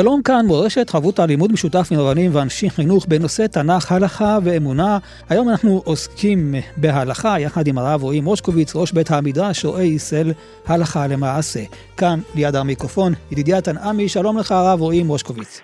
שלום 0.00 0.22
כאן, 0.22 0.46
מורשת 0.46 0.90
חבות 0.90 1.18
הלימוד 1.18 1.52
משותף 1.52 1.88
מרבנים 1.92 2.34
ואנשי 2.34 2.70
חינוך 2.70 3.06
בנושא 3.08 3.46
תנ"ך, 3.46 3.92
הלכה 3.92 4.38
ואמונה. 4.44 4.98
היום 5.30 5.48
אנחנו 5.48 5.82
עוסקים 5.84 6.54
בהלכה 6.76 7.40
יחד 7.40 7.66
עם 7.66 7.78
הרב 7.78 8.02
רועי 8.02 8.20
מושקוביץ, 8.20 8.76
ראש 8.76 8.92
בית 8.92 9.10
המדרש, 9.10 9.64
רועי 9.64 9.86
ישראל, 9.86 10.26
הלכה 10.66 11.06
למעשה. 11.06 11.60
כאן 11.96 12.18
ליד 12.34 12.56
המיקרופון, 12.56 13.12
ידידיה 13.32 13.60
תנעמי, 13.60 14.08
שלום 14.08 14.38
לך 14.38 14.52
הרב 14.52 14.80
רועי 14.80 15.02
מושקוביץ. 15.02 15.60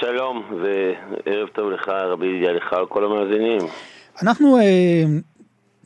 שלום 0.00 0.42
וערב 0.62 1.48
טוב 1.48 1.70
לך 1.70 1.88
רבי 1.88 2.26
ידידיה, 2.26 2.52
לך 2.52 2.76
כל 2.88 3.04
המאזינים. 3.04 3.60
אנחנו 4.22 4.56
אה, 4.56 5.04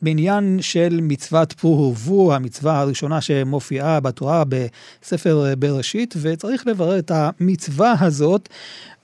בעניין 0.03 0.59
של 0.61 0.99
מצוות 1.03 1.53
פרו 1.53 1.79
ורבו, 1.79 2.35
המצווה 2.35 2.81
הראשונה 2.81 3.21
שמופיעה 3.21 4.01
בתורה 4.01 4.43
בספר 4.49 5.45
בראשית, 5.59 6.15
וצריך 6.23 6.67
לברר 6.67 6.99
את 6.99 7.11
המצווה 7.15 7.95
הזאת. 8.01 8.49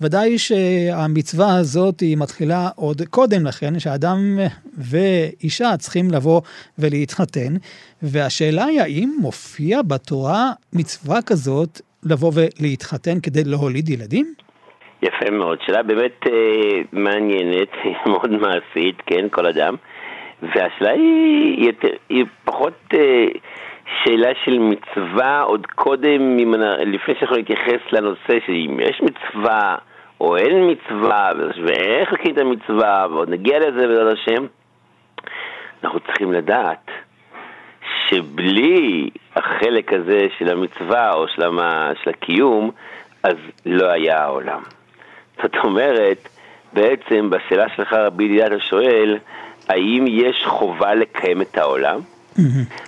ודאי 0.00 0.38
שהמצווה 0.38 1.56
הזאת 1.56 2.00
היא 2.00 2.16
מתחילה 2.16 2.68
עוד 2.76 3.02
קודם 3.10 3.46
לכן, 3.46 3.78
שאדם 3.78 4.38
ואישה 4.78 5.76
צריכים 5.78 6.10
לבוא 6.10 6.40
ולהתחתן, 6.78 7.54
והשאלה 8.02 8.64
היא 8.64 8.80
האם 8.80 9.10
מופיע 9.20 9.82
בתורה 9.82 10.52
מצווה 10.72 11.22
כזאת 11.22 11.80
לבוא 12.04 12.32
ולהתחתן 12.34 13.20
כדי 13.20 13.44
להוליד 13.44 13.88
ילדים? 13.88 14.34
יפה 15.02 15.30
מאוד, 15.30 15.58
שאלה 15.66 15.82
באמת 15.82 16.26
אה, 16.26 16.82
מעניינת, 16.92 17.68
מאוד 18.06 18.30
מעשית, 18.30 18.96
כן, 19.06 19.26
כל 19.30 19.46
אדם. 19.46 19.74
והשאלה 20.42 20.90
היא, 20.90 21.66
יותר, 21.66 21.88
היא 22.08 22.24
פחות 22.44 22.78
אה, 22.94 23.26
שאלה 24.04 24.30
של 24.44 24.58
מצווה 24.58 25.42
עוד 25.42 25.66
קודם, 25.66 26.36
לפני 26.86 27.14
שאנחנו 27.18 27.36
נתייחס 27.36 27.92
לנושא 27.92 28.38
שאם 28.46 28.76
יש 28.80 29.00
מצווה 29.02 29.76
או 30.20 30.36
אין 30.36 30.70
מצווה, 30.70 31.30
ואיך 31.64 32.12
להקים 32.12 32.34
את 32.34 32.38
המצווה, 32.38 33.06
ועוד 33.10 33.30
נגיע 33.30 33.58
לזה 33.58 33.86
בעזרת 33.86 34.18
השם, 34.18 34.46
אנחנו 35.84 36.00
צריכים 36.00 36.32
לדעת 36.32 36.90
שבלי 38.08 39.10
החלק 39.36 39.92
הזה 39.92 40.26
של 40.38 40.48
המצווה 40.48 41.12
או 41.12 41.28
של, 41.28 41.42
המה, 41.42 41.92
של 42.02 42.10
הקיום, 42.10 42.70
אז 43.22 43.36
לא 43.66 43.86
היה 43.90 44.22
העולם. 44.22 44.60
זאת 45.42 45.56
אומרת, 45.64 46.28
בעצם 46.72 47.30
בשאלה 47.30 47.66
שלך 47.76 47.92
רבי 47.92 48.24
ידידה 48.24 48.46
אתה 48.46 48.60
שואל, 48.60 49.18
האם 49.70 50.04
יש 50.08 50.44
חובה 50.46 50.94
לקיים 50.94 51.42
את 51.42 51.58
העולם? 51.58 52.00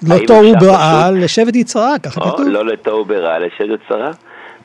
לא 0.09 0.17
תוהו 0.27 0.53
ברעה 0.61 1.11
לשבת 1.11 1.57
יצרה, 1.57 1.99
ככה 1.99 2.21
כתוב. 2.21 2.49
לא 2.49 2.65
לתוהו 2.65 3.05
ברעה 3.05 3.39
לשבת 3.39 3.81
יצרה. 3.85 4.11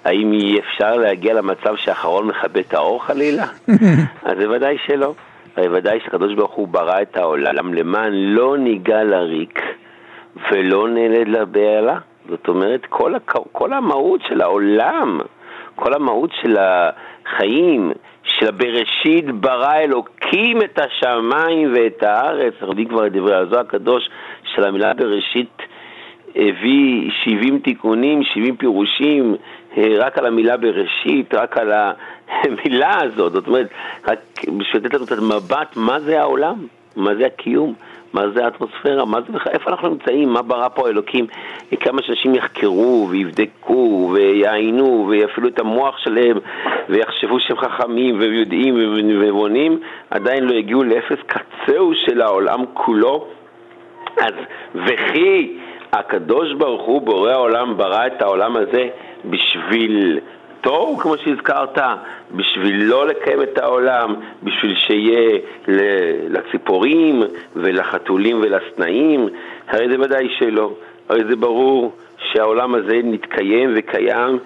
האם 0.06 0.34
אי 0.34 0.60
אפשר 0.60 0.95
להגיע 0.95 1.34
למצב 1.34 1.76
שאחרון 1.76 2.28
מכבה 2.28 2.60
את 2.60 2.73
האור 2.73 3.05
חלילה? 3.05 3.45
אז 4.23 4.38
בוודאי 4.38 4.78
שלא. 4.86 5.14
הרי 5.58 5.67
ודאי 5.67 6.00
שהקדוש 6.04 6.33
ברוך 6.36 6.52
הוא 6.52 6.67
ברא 6.67 7.02
את 7.02 7.17
העולם 7.17 7.73
למען 7.73 8.14
לא 8.14 8.58
ניגע 8.58 9.04
לריק 9.04 9.61
ולא 10.52 10.88
נלד 10.89 11.28
לבהלה. 11.28 11.98
זאת 12.30 12.48
אומרת, 12.48 12.82
כל, 12.89 13.14
כל 13.52 13.73
המהות 13.73 14.22
של 14.30 14.42
העולם, 14.42 15.20
כל 15.76 15.94
המהות 15.94 16.30
של 16.42 16.58
החיים, 16.60 17.92
של 18.39 18.52
בראשית 18.52 19.25
ברא 19.31 19.73
אלוקים 19.75 20.61
את 20.61 20.80
השמיים 20.80 21.73
ואת 21.75 22.03
הארץ, 22.03 22.53
יודעים 22.61 22.87
כבר 22.87 23.08
את 23.08 23.11
דברי 23.11 23.36
הזוהר 23.36 23.61
הקדוש 23.61 24.09
של 24.55 24.64
המילה 24.64 24.93
בראשית 24.93 25.61
הביא 26.36 27.11
70 27.23 27.59
תיקונים, 27.59 28.23
70 28.23 28.58
פירושים, 28.58 29.36
אה, 29.77 29.83
רק 29.98 30.17
על 30.17 30.25
המילה 30.25 30.58
בראשית, 30.58 31.33
רק 31.33 31.58
על 31.58 31.71
המילה 31.71 33.03
הזאת, 33.03 33.33
זאת 33.33 33.48
אומרת, 33.48 33.67
רק 34.08 34.20
בשביל 34.58 34.81
לתת 34.86 34.93
לנו 34.93 35.05
קצת 35.05 35.19
מבט 35.19 35.75
מה 35.75 35.99
זה 35.99 36.21
העולם, 36.21 36.67
מה 36.95 37.15
זה 37.15 37.25
הקיום. 37.25 37.73
מה 38.14 38.30
זה 38.36 38.45
האטמוספירה, 38.45 39.06
מה 39.06 39.22
זה 39.22 39.34
בכלל, 39.34 39.54
איפה 39.54 39.70
אנחנו 39.70 39.90
נמצאים, 39.90 40.30
מה 40.30 40.42
ברא 40.42 40.68
פה 40.68 40.90
אלוקים, 40.90 41.28
כמה 41.80 42.02
שאנשים 42.02 42.36
יחקרו 42.36 43.08
ויבדקו 43.10 44.10
ויעיינו 44.14 45.06
ויפעילו 45.10 45.48
את 45.48 45.60
המוח 45.60 45.98
שלהם 45.98 46.38
ויחשבו 46.90 47.40
שהם 47.40 47.58
חכמים 47.58 48.20
ויודעים 48.20 48.76
ובונים, 49.22 49.80
עדיין 50.10 50.44
לא 50.44 50.58
הגיעו 50.58 50.84
לאפס 50.84 51.17
קצהו 51.28 51.92
של 51.96 52.22
העולם 52.22 52.66
כולו. 52.73 53.28
אז 54.22 54.34
וכי 54.76 55.58
הקדוש 55.94 56.54
ברוך 56.54 56.82
הוא, 56.82 57.02
בורא 57.02 57.32
העולם, 57.32 57.78
ברא 57.78 58.08
את 58.08 58.22
העולם 58.22 58.58
הזה 58.58 58.88
בשביל 59.26 60.20
תוהו, 60.62 60.98
כמו 60.98 61.18
שהזכרת, 61.18 61.78
בשביל 62.32 62.84
לא 62.84 63.08
לקיים 63.08 63.42
את 63.42 63.58
העולם, 63.58 64.16
בשביל 64.44 64.76
שיהיה 64.76 65.40
לציפורים 66.30 67.23
ולחתולים 67.56 68.42
ולסנאים, 68.42 69.30
הרי 69.67 69.90
זה 69.90 70.00
ודאי 70.00 70.28
שלא. 70.40 70.73
הרי 71.10 71.23
זה 71.30 71.36
ברור 71.36 71.96
שהעולם 72.32 72.76
הזה 72.76 73.00
נתקיים 73.04 73.73
וקיים 73.76 74.40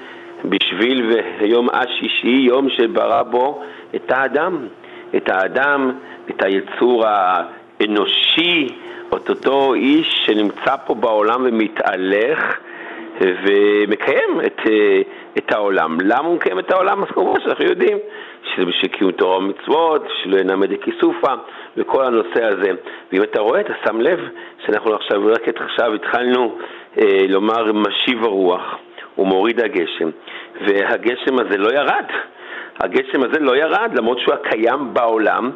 בשביל 0.46 1.18
יום 1.42 1.68
השישי, 1.74 2.46
יום 2.48 2.70
שברא 2.70 3.24
בו 3.24 3.64
את 3.96 4.12
האדם. 4.12 4.68
את 5.16 5.30
האדם, 5.30 5.92
את 6.30 6.44
היצור 6.44 7.04
האנושי, 7.08 8.68
את 9.10 9.30
אותו 9.30 9.74
איש 9.74 10.24
שנמצא 10.26 10.76
פה 10.86 10.94
בעולם 10.96 11.42
ומתהלך 11.46 12.60
ומקיים 13.22 14.42
את, 14.46 14.62
את 15.38 15.54
העולם. 15.54 15.98
למה 16.02 16.28
הוא 16.28 16.36
מקיים 16.36 16.60
את 16.60 16.72
העולם? 16.72 17.04
אז 17.04 17.10
כמובן 17.10 17.42
שאנחנו 17.42 17.66
יודעים 17.66 17.98
שזה 18.44 18.66
בשביל 18.66 18.92
קיום 18.92 19.12
תורה 19.12 19.38
ומצוות, 19.38 20.08
שלא 20.24 20.38
ינמד 20.38 20.70
כיסופה 20.82 21.34
וכל 21.78 22.06
הנושא 22.06 22.44
הזה. 22.44 22.72
ואם 23.12 23.24
אתה 23.24 23.42
רואה, 23.42 23.60
אתה 23.60 23.74
שם 23.86 24.02
לב 24.02 24.20
שאנחנו 24.66 24.94
עכשיו, 24.94 25.26
רק 25.26 25.48
עכשיו 25.48 25.94
התחלנו 25.94 26.58
אה, 26.98 27.28
לומר 27.30 27.74
משיב 27.74 28.24
הרוח, 28.24 28.78
הוא 29.16 29.28
מוריד 29.28 29.60
הגשם, 29.60 30.10
והגשם 30.68 31.40
הזה 31.40 31.58
לא 31.58 31.70
ירד. 31.70 32.06
הגשם 32.80 33.24
הזה 33.24 33.40
לא 33.40 33.58
ירד, 33.58 33.92
למרות 33.96 34.20
שהוא 34.20 34.34
הקיים 34.34 34.94
בעולם, 34.94 35.52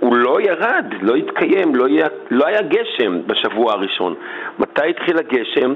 הוא 0.00 0.16
לא 0.16 0.40
ירד, 0.40 0.84
לא 1.02 1.14
התקיים, 1.14 1.74
לא 1.74 1.86
היה, 1.86 2.06
לא 2.30 2.46
היה 2.46 2.62
גשם 2.62 3.20
בשבוע 3.26 3.72
הראשון. 3.72 4.14
מתי 4.58 4.90
התחיל 4.90 5.18
הגשם? 5.18 5.74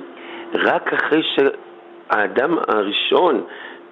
רק 0.54 0.92
אחרי 0.92 1.22
שהאדם 2.10 2.58
הראשון 2.68 3.44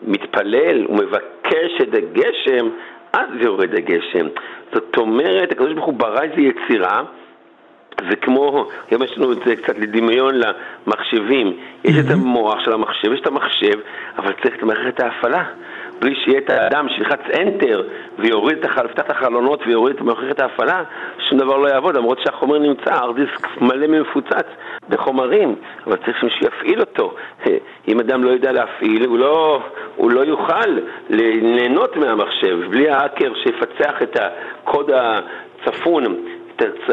מתפלל 0.03 0.87
ומבקש 0.89 1.81
את 1.83 1.95
הגשם, 1.95 2.69
אז 3.13 3.29
יורד 3.41 3.75
הגשם. 3.75 4.27
זאת 4.73 4.97
אומרת, 4.97 5.53
הקדוש 5.53 5.73
ברוך 5.73 5.87
הוא 5.87 5.95
ברא 5.95 6.23
איזו 6.23 6.41
יצירה, 6.41 7.03
וכמו, 8.11 8.69
היום 8.91 9.03
יש 9.03 9.19
לנו 9.19 9.33
את 9.33 9.39
זה 9.47 9.57
קצת 9.57 9.79
לדמיון 9.79 10.35
למחשבים, 10.35 11.57
יש 11.85 11.97
את 12.07 12.11
המוח 12.11 12.65
של 12.65 12.73
המחשב, 12.73 13.13
יש 13.13 13.21
את 13.21 13.27
המחשב, 13.27 13.79
אבל 14.19 14.33
צריך 14.43 14.55
את 14.57 14.63
מערכת 14.63 15.01
ההפעלה. 15.01 15.45
בלי 16.01 16.15
שיהיה 16.15 16.39
את 16.39 16.51
האדם 16.51 16.89
שילחץ 16.89 17.21
Enter 17.33 17.79
ויוריד 18.19 18.59
את 18.59 19.11
החלונות 19.11 19.61
ויוריד 19.67 19.97
את 19.97 20.03
מערכת 20.03 20.41
ההפעלה, 20.41 20.83
שום 21.29 21.39
דבר 21.39 21.57
לא 21.57 21.69
יעבוד, 21.69 21.97
למרות 21.97 22.19
שהחומר 22.25 22.59
נמצא, 22.59 22.95
הארדיסק 22.95 23.61
מלא 23.61 23.87
מפוצץ 23.87 24.47
בחומרים, 24.89 25.55
אבל 25.87 25.97
צריך 25.97 26.21
שמישהו 26.21 26.47
יפעיל 26.47 26.81
אותו. 26.81 27.15
אם 27.89 28.01
אדם 28.01 28.25
לא 28.25 28.31
יודע 28.31 28.53
להפעיל, 28.53 29.05
הוא 29.07 29.19
לא, 29.19 29.63
הוא 29.97 30.11
לא 30.11 30.21
יוכל 30.21 30.79
ליהנות 31.11 31.97
מהמחשב, 31.97 32.59
בלי 32.71 32.91
האקר 32.91 33.33
שיפצח 33.35 34.03
את 34.03 34.17
הקוד 34.21 34.91
הצפון, 34.91 36.05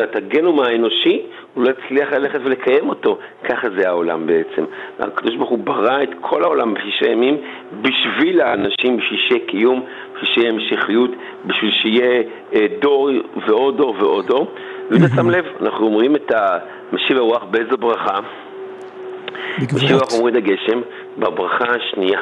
את 0.04 0.16
הגנום 0.16 0.60
האנושי, 0.60 1.22
הוא 1.56 1.64
לא 1.64 1.70
יצליח 1.70 2.14
ללכת 2.14 2.40
ולקיים 2.44 2.90
אותו. 2.90 3.18
ככה 3.44 3.68
זה 3.78 3.88
העולם 3.88 4.28
בעצם. 4.28 4.64
הקדוש 5.00 5.36
ברוך 5.36 5.50
הוא 5.50 5.60
ברא 5.60 6.04
את 6.04 6.10
כל 6.22 6.44
העולם 6.44 6.74
בשישי 6.74 7.12
ימים 7.12 7.38
בשביל 7.82 8.42
האנשים, 8.42 8.98
בשביל 8.98 9.40
קיום, 9.48 9.86
בשביל 10.22 10.48
המשכיות, 10.48 11.12
בשביל 11.46 11.72
שיהיה 11.72 12.24
אה, 12.54 12.66
דור 12.80 13.10
ועוד 13.48 13.78
דור 13.78 13.96
ועוד 14.00 14.28
דור. 14.28 14.52
ואם 14.92 15.06
אתה 15.06 15.16
שם 15.16 15.30
לב, 15.30 15.46
אנחנו 15.62 15.86
אומרים 15.86 16.16
את 16.16 16.32
המשיב 16.32 17.18
הרוח 17.18 17.44
באיזו 17.44 17.78
ברכה? 17.78 18.20
משיב 19.76 19.92
הרוח 19.92 20.14
אומרים 20.14 20.38
את 20.38 20.44
הגשם 20.44 20.82
בברכה 21.18 21.66
השנייה. 21.76 22.20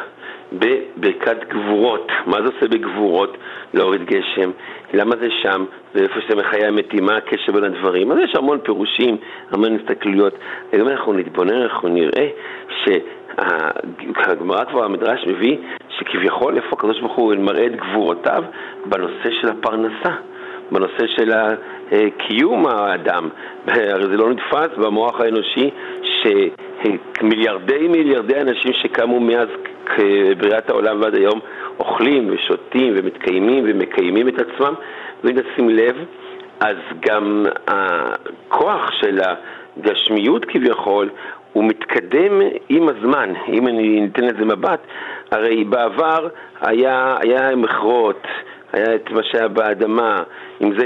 בברכת 0.53 1.37
גבורות. 1.49 2.11
מה 2.25 2.37
זה 2.37 2.43
עושה 2.55 2.67
בגבורות? 2.67 3.37
להוריד 3.73 4.05
גשם. 4.05 4.51
למה 4.93 5.15
זה 5.15 5.27
שם? 5.41 5.65
ואיפה 5.95 6.21
שזה 6.21 6.35
מחיי 6.35 6.65
המתים, 6.65 7.05
מה 7.05 7.17
הקשר 7.17 7.51
בין 7.51 7.63
הדברים? 7.63 8.11
אז 8.11 8.17
יש 8.23 8.35
המון 8.35 8.59
פירושים, 8.63 9.17
המון 9.51 9.75
הסתכלויות. 9.75 10.33
וגם 10.73 10.87
אנחנו 10.87 11.13
נתבונן, 11.13 11.61
אנחנו 11.61 11.89
נראה 11.89 12.27
שהגמרא 12.83 14.63
כבר, 14.63 14.83
המדרש 14.83 15.27
מביא, 15.27 15.57
שכביכול 15.89 16.55
איפה 16.55 16.67
הקדוש 16.71 16.99
ברוך 16.99 17.15
הוא 17.15 17.35
מראה 17.35 17.65
את 17.65 17.75
גבורותיו 17.75 18.43
בנושא 18.85 19.31
של 19.41 19.49
הפרנסה. 19.49 20.13
בנושא 20.71 21.07
של 21.07 21.31
קיום 22.17 22.65
האדם. 22.67 23.29
הרי 23.67 24.03
זה 24.03 24.17
לא 24.17 24.29
נתפס 24.29 24.77
במוח 24.77 25.21
האנושי 25.21 25.69
שמיליארדי 26.03 27.87
מיליארדי 27.87 28.41
אנשים 28.41 28.73
שקמו 28.73 29.19
מאז 29.19 29.47
בריאת 30.37 30.69
העולם 30.69 31.01
ועד 31.01 31.15
היום 31.15 31.39
אוכלים 31.79 32.29
ושותים 32.31 32.93
ומתקיימים 32.95 33.63
ומקיימים 33.67 34.27
את 34.27 34.39
עצמם, 34.39 34.73
ואם 35.23 35.35
נשים 35.35 35.69
לב, 35.69 35.95
אז 36.59 36.77
גם 36.99 37.45
הכוח 37.67 38.91
של 38.91 39.19
הגשמיות 39.77 40.45
כביכול 40.45 41.09
הוא 41.53 41.63
מתקדם 41.63 42.41
עם 42.69 42.89
הזמן, 42.89 43.33
אם 43.47 43.67
אני 43.67 43.99
ניתן 44.01 44.23
לזה 44.23 44.45
מבט, 44.45 44.79
הרי 45.31 45.63
בעבר 45.63 46.27
היה, 46.61 47.15
היה 47.21 47.55
מכרות, 47.55 48.27
היה 48.73 48.95
את 48.95 49.11
מה 49.11 49.23
שהיה 49.23 49.47
באדמה, 49.47 50.23
עם 50.63 50.73
זה, 50.77 50.85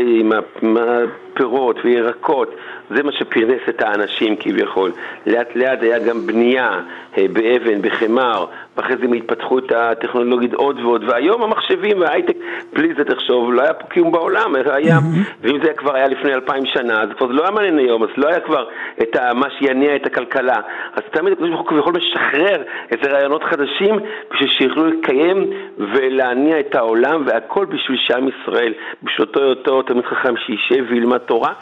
עם 0.62 0.78
הפירות 0.78 1.76
וירקות, 1.84 2.56
זה 2.90 3.04
מה 3.04 3.12
שפרנס 3.12 3.62
את 3.70 3.82
האנשים 3.82 4.36
כביכול. 4.40 4.92
לאט 5.26 5.56
לאט 5.56 5.82
היה 5.82 6.00
גם 6.00 6.28
בנייה 6.28 6.80
אה, 7.18 7.26
באבן, 7.34 7.82
בחמר, 7.82 8.46
ואחרי 8.78 8.98
זה 8.98 9.06
הם 9.06 9.14
התפתחו 9.14 9.60
את 9.60 9.72
הטכנולוגית 9.72 10.54
עוד 10.54 10.80
ועוד, 10.80 11.04
והיום 11.04 11.44
המחשבים 11.44 12.00
וההייטק, 12.00 12.36
בלי 12.74 12.94
זה 12.98 13.04
תחשוב, 13.04 13.54
לא 13.54 13.62
היה 13.62 13.74
פה 13.74 13.88
קיום 13.88 14.12
בעולם, 14.12 14.56
היה, 14.56 14.98
ואם 15.42 15.60
זה 15.64 15.74
כבר 15.74 15.96
היה 15.96 16.08
לפני 16.08 16.34
אלפיים 16.34 16.66
שנה, 16.66 17.02
אז 17.02 17.10
כבר 17.18 17.28
זה 17.28 17.34
לא 17.34 17.42
היה 17.42 17.52
מעניין 17.52 17.78
היום, 17.78 18.04
אז 18.04 18.10
לא 18.18 18.28
היה 18.28 18.40
כבר 18.40 18.66
את 19.02 19.16
ה, 19.16 19.34
מה 19.34 19.48
שיניע 19.60 19.96
את 19.96 20.06
הכלכלה. 20.06 20.58
אז 20.94 21.04
תמיד 21.12 21.34
הקדוש 21.34 21.50
ברוך 21.50 21.62
הוא 21.62 21.70
כביכול 21.70 21.94
משחרר 21.94 22.64
איזה 22.92 23.12
רעיונות 23.12 23.44
חדשים 23.44 24.00
בשביל 24.34 24.50
שיוכלו 24.50 24.88
לקיים 24.88 25.46
ולהניע 25.78 26.60
את 26.60 26.76
העולם, 26.76 27.24
והכל 27.26 27.66
בשביל 27.66 27.98
שעם 27.98 28.28
ישראל, 28.28 28.74
בשביל 29.04 29.28
אותו 29.28 29.54
אותו 29.72 29.88
תלמיד 29.88 30.06
חכם 30.06 30.34
שישב 30.38 30.86
וילמד 30.90 31.18
תורה, 31.18 31.54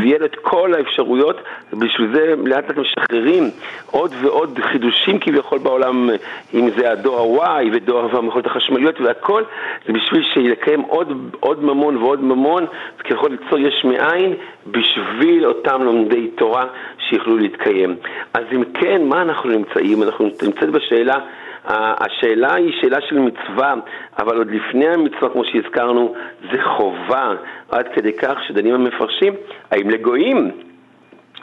ויהיה 0.00 0.18
לו 0.18 0.26
את 0.26 0.36
כל 0.42 0.74
האפשרויות, 0.74 1.40
ובשביל 1.72 2.14
זה 2.14 2.34
לאט 2.44 2.68
לאט 2.68 2.78
משחררים 2.78 3.50
עוד 3.90 4.14
ועוד 4.22 4.58
חידושים 4.72 5.18
כביכול 5.18 5.58
בעולם, 5.58 6.10
אם 6.54 6.70
זה 6.76 6.92
הדור 6.92 7.44
ה-Y 7.44 7.68
ודור 7.72 8.00
המכונות 8.12 8.46
החשמליות 8.46 9.00
והכל, 9.00 9.42
זה 9.86 9.92
בשביל 9.92 10.24
שיקיים 10.34 10.80
עוד, 10.80 11.36
עוד 11.40 11.64
ממון 11.64 11.96
ועוד 11.96 12.24
ממון, 12.24 12.66
וכביכול 13.00 13.30
ליצור 13.30 13.58
יש 13.58 13.84
מאין, 13.84 14.34
בשביל 14.66 15.46
אותם 15.46 15.82
לומדי 15.82 16.28
תורה 16.28 16.66
שיוכלו 17.08 17.38
להתקיים. 17.38 17.96
אז 18.34 18.44
אם 18.52 18.64
כן, 18.74 19.02
מה 19.04 19.22
אנחנו 19.22 19.50
נמצאים? 19.50 20.02
אנחנו 20.02 20.24
נמצאים 20.24 20.72
בשאלה 20.72 21.18
השאלה 21.64 22.54
היא 22.54 22.72
שאלה 22.80 23.00
של 23.08 23.18
מצווה, 23.18 23.74
אבל 24.18 24.36
עוד 24.38 24.50
לפני 24.50 24.88
המצווה, 24.88 25.28
כמו 25.30 25.44
שהזכרנו, 25.44 26.14
זה 26.52 26.62
חובה, 26.62 27.34
עד 27.70 27.88
כדי 27.94 28.12
כך 28.12 28.38
שדנים 28.48 28.74
המפרשים, 28.74 29.34
האם 29.70 29.90
לגויים 29.90 30.50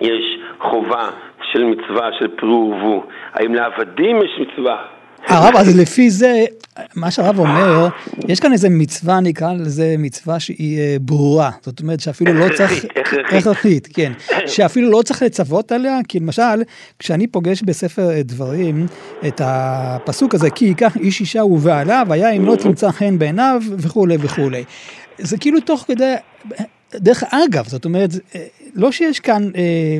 יש 0.02 0.40
חובה 0.60 1.10
של 1.52 1.64
מצווה 1.64 2.10
של 2.20 2.28
פרו 2.28 2.74
ורבו, 2.74 3.04
האם 3.34 3.56
לעבדים 3.56 4.18
יש 4.18 4.40
מצווה 4.40 4.86
הרב, 5.28 5.56
אז 5.56 5.78
לפי 5.78 6.12
זה, 6.12 6.46
מה 6.96 7.12
שהרב 7.12 7.40
אומר, 7.40 7.88
יש 8.28 8.40
כאן 8.40 8.54
איזה 8.54 8.70
מצווה, 8.70 9.20
נקרא 9.20 9.54
לזה 9.54 9.96
מצווה 9.98 10.40
שהיא 10.40 10.80
אה, 10.80 10.98
ברורה. 11.02 11.52
זאת 11.66 11.80
אומרת 11.80 12.00
שאפילו 12.00 12.34
לא 12.34 12.46
צריך... 12.58 12.86
הכרחית, 13.38 13.88
כן. 13.94 14.14
שאפילו 14.48 14.90
לא 14.90 15.02
צריך 15.02 15.22
לצוות 15.22 15.72
עליה, 15.72 16.00
כי 16.08 16.20
למשל, 16.20 16.64
כשאני 17.00 17.28
פוגש 17.28 17.62
בספר 17.62 18.10
אה, 18.10 18.24
דברים 18.24 18.88
את 19.28 19.42
הפסוק 19.44 20.36
הזה, 20.36 20.50
כי 20.50 20.66
ייקח 20.66 20.98
איש 20.98 21.20
אישה 21.20 21.44
ובעליו, 21.44 22.08
היה 22.10 22.32
אם 22.32 22.46
לא 22.46 22.56
תמצא 22.56 22.92
חן 22.92 23.20
בעיניו, 23.20 23.62
וכולי 23.78 24.18
וכולי. 24.20 24.64
זה 25.18 25.38
כאילו 25.38 25.60
תוך 25.60 25.86
כדי... 25.88 26.16
דרך 26.96 27.24
אגב, 27.24 27.68
זאת 27.68 27.86
אומרת, 27.86 28.10
אה, 28.36 28.46
לא 28.76 28.92
שיש 28.92 29.20
כאן 29.20 29.50
אה, 29.56 29.98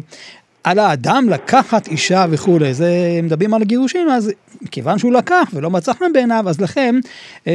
על 0.64 0.80
האדם 0.80 1.30
לקחת 1.30 1.88
אישה 1.88 2.26
וכולי, 2.30 2.74
זה 2.74 2.90
מדברים 3.24 3.54
על 3.54 3.64
גירושים, 3.64 4.10
אז 4.10 4.32
כיוון 4.72 4.98
שהוא 4.98 5.14
לקח 5.14 5.50
ולא 5.54 5.70
מצא 5.70 5.94
חן 5.94 6.14
בעיניו, 6.14 6.44
אז 6.48 6.62
לכן 6.62 6.96
אה, 7.48 7.54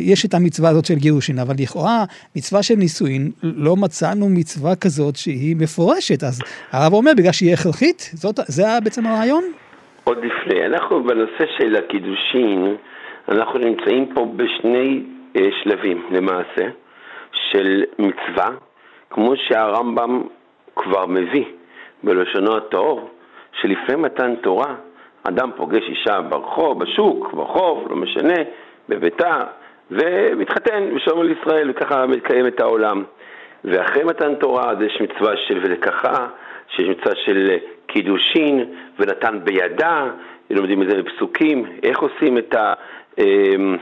יש 0.00 0.24
את 0.24 0.34
המצווה 0.34 0.70
הזאת 0.70 0.84
של 0.84 0.94
גירושין, 0.94 1.38
אבל 1.38 1.54
לכאורה 1.62 2.04
מצווה 2.36 2.62
של 2.62 2.74
נישואין, 2.74 3.30
לא 3.42 3.76
מצאנו 3.76 4.28
מצווה 4.28 4.76
כזאת 4.76 5.16
שהיא 5.16 5.56
מפורשת, 5.56 6.22
אז 6.22 6.42
הרב 6.72 6.92
אומר 6.92 7.12
בגלל 7.16 7.32
שהיא 7.32 7.52
הכרחית, 7.52 8.10
זאת, 8.14 8.34
זה 8.46 8.62
בעצם 8.84 9.06
הרעיון? 9.06 9.44
עוד 10.04 10.18
לפני, 10.18 10.66
אנחנו 10.66 11.04
בנושא 11.04 11.44
של 11.58 11.76
הקידושין, 11.76 12.76
אנחנו 13.28 13.58
נמצאים 13.58 14.14
פה 14.14 14.32
בשני 14.36 15.02
אה, 15.36 15.48
שלבים 15.62 16.02
למעשה, 16.10 16.66
של 17.50 17.84
מצווה, 17.98 18.48
כמו 19.10 19.32
שהרמב"ם 19.48 20.22
כבר 20.76 21.06
מביא. 21.06 21.44
בלשונו 22.02 22.56
הטהור, 22.56 23.10
שלפני 23.60 23.96
מתן 23.96 24.34
תורה, 24.42 24.74
אדם 25.22 25.50
פוגש 25.56 25.82
אישה 25.88 26.20
ברחוב, 26.20 26.84
בשוק, 26.84 27.32
ברחוב, 27.32 27.86
לא 27.90 27.96
משנה, 27.96 28.42
בביתה, 28.88 29.40
ומתחתן 29.90 30.94
בשלום 30.94 31.20
על 31.20 31.30
ישראל, 31.30 31.70
וככה 31.70 32.06
מתקיים 32.06 32.46
את 32.46 32.60
העולם. 32.60 33.04
ואחרי 33.64 34.04
מתן 34.04 34.34
תורה 34.34 34.70
אז 34.70 34.76
יש 34.80 35.00
מצווה 35.00 35.36
של 35.36 35.58
ולקחה, 35.62 36.26
שיש 36.68 36.88
מצווה 36.88 37.16
של 37.24 37.56
קידושין, 37.86 38.74
ונתן 38.98 39.40
בידה, 39.44 40.06
לומדים 40.50 40.82
את 40.82 40.88
זה 40.90 41.02
בפסוקים, 41.02 41.64
איך 41.82 41.98
עושים 41.98 42.38
את, 42.38 42.54
ה, 42.54 42.72
אמ, 43.18 43.76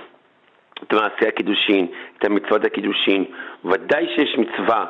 את 0.83 0.93
מעשי 0.93 1.29
הקידושין, 1.29 1.87
את 2.19 2.25
המצוות 2.25 2.65
הקידושין. 2.65 3.25
ודאי 3.65 4.07
שיש 4.15 4.37
מצווה 4.39 4.85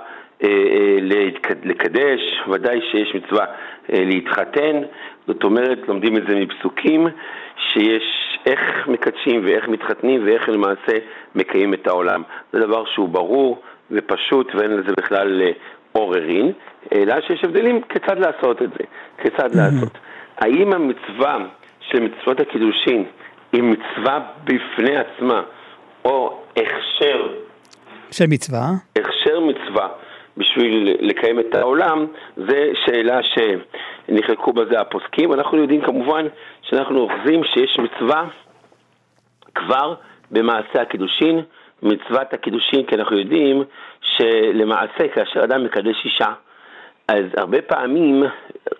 לקדש, 1.65 2.21
ודאי 2.49 2.81
שיש 2.91 3.15
מצווה 3.15 3.45
אה, 3.93 4.05
להתחתן, 4.05 4.81
זאת 5.27 5.45
אומרת, 5.45 5.79
לומדים 5.89 6.17
את 6.17 6.23
זה 6.29 6.35
מפסוקים, 6.35 7.07
שיש 7.57 8.39
איך 8.47 8.89
מקדשים 8.89 9.45
ואיך 9.45 9.69
מתחתנים 9.69 10.27
ואיך 10.27 10.49
למעשה 10.49 10.99
מקיים 11.35 11.75
את 11.75 11.87
העולם. 11.87 12.23
זה 12.53 12.59
דבר 12.59 12.85
שהוא 12.85 13.09
ברור 13.09 13.63
ופשוט 13.91 14.55
ואין 14.55 14.71
לזה 14.71 14.93
בכלל 14.97 15.43
עוררין, 15.93 16.53
אלא 16.95 17.21
שיש 17.21 17.45
הבדלים 17.45 17.83
כיצד 17.89 18.19
לעשות 18.19 18.63
את 18.63 18.69
זה, 18.71 18.85
כיצד. 19.23 19.55
לעשות. 19.55 19.99
האם 20.39 20.73
המצווה 20.73 21.39
של 21.81 22.01
מצוות 22.01 22.41
הקידושין 22.41 23.05
היא 23.53 23.63
מצווה 23.63 24.21
בפני 24.45 24.97
עצמה, 24.97 25.43
או 26.05 26.43
הכשר 26.57 27.29
של 28.11 28.27
מצווה? 28.29 28.71
הכשר 28.99 29.41
מצווה. 29.41 29.89
בשביל 30.39 30.97
לקיים 31.01 31.41
את 31.41 31.55
העולם, 31.55 32.07
זה 32.37 32.71
שאלה 32.85 33.21
שנחלקו 33.23 34.53
בזה 34.53 34.81
הפוסקים. 34.81 35.33
אנחנו 35.33 35.59
יודעים 35.59 35.81
כמובן 35.81 36.27
שאנחנו 36.63 37.01
אוחזים 37.01 37.45
שיש 37.45 37.79
מצווה 37.79 38.25
כבר 39.55 39.95
במעשה 40.31 40.83
הקידושין, 40.83 41.43
מצוות 41.83 42.33
הקידושין, 42.33 42.87
כי 42.87 42.95
אנחנו 42.95 43.19
יודעים 43.19 43.63
שלמעשה 44.01 45.09
כאשר 45.15 45.45
אדם 45.45 45.65
מקדש 45.65 46.05
אישה, 46.05 46.33
אז 47.09 47.25
הרבה 47.37 47.63
פעמים, 47.63 48.25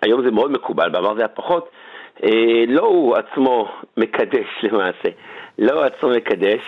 היום 0.01 0.23
זה 0.23 0.31
מאוד 0.31 0.51
מקובל, 0.51 0.89
בעבר 0.89 1.13
זה 1.13 1.19
היה 1.19 1.27
פחות, 1.27 1.69
אה, 2.23 2.63
לא 2.67 2.81
הוא 2.81 3.15
עצמו 3.15 3.71
מקדש 3.97 4.47
למעשה, 4.63 5.09
לא 5.59 5.71
הוא 5.71 5.83
עצמו 5.83 6.09
מקדש, 6.09 6.61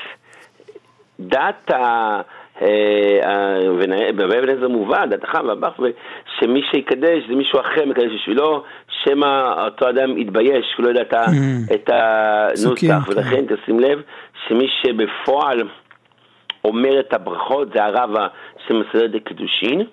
דת 1.19 1.71
ה... 1.71 2.21
ובאבן 3.77 4.49
עזר 4.49 4.67
מובא, 4.67 5.05
דתך 5.05 5.37
והבח, 5.47 5.79
שמי 6.39 6.61
שיקדש 6.71 7.23
זה 7.29 7.35
מישהו 7.35 7.59
אחר 7.59 7.85
מקדש 7.85 8.11
בשבילו, 8.15 8.63
שמא 9.03 9.53
אותו 9.65 9.89
אדם 9.89 10.17
יתבייש, 10.17 10.65
הוא 10.77 10.83
לא 10.85 10.89
יודע 10.89 11.01
את 11.01 11.89
mm. 11.89 11.93
הנוסח, 11.93 13.05
כן. 13.05 13.11
ולכן 13.11 13.45
תשים 13.45 13.79
לב 13.79 14.01
שמי 14.47 14.67
שבפועל 14.81 15.63
אומר 16.63 16.99
את 16.99 17.13
הברכות 17.13 17.67
זה 17.73 17.83
הרב 17.83 18.09
שמסדר 18.67 19.05
את 19.05 19.15
הקידושין, 19.15 19.85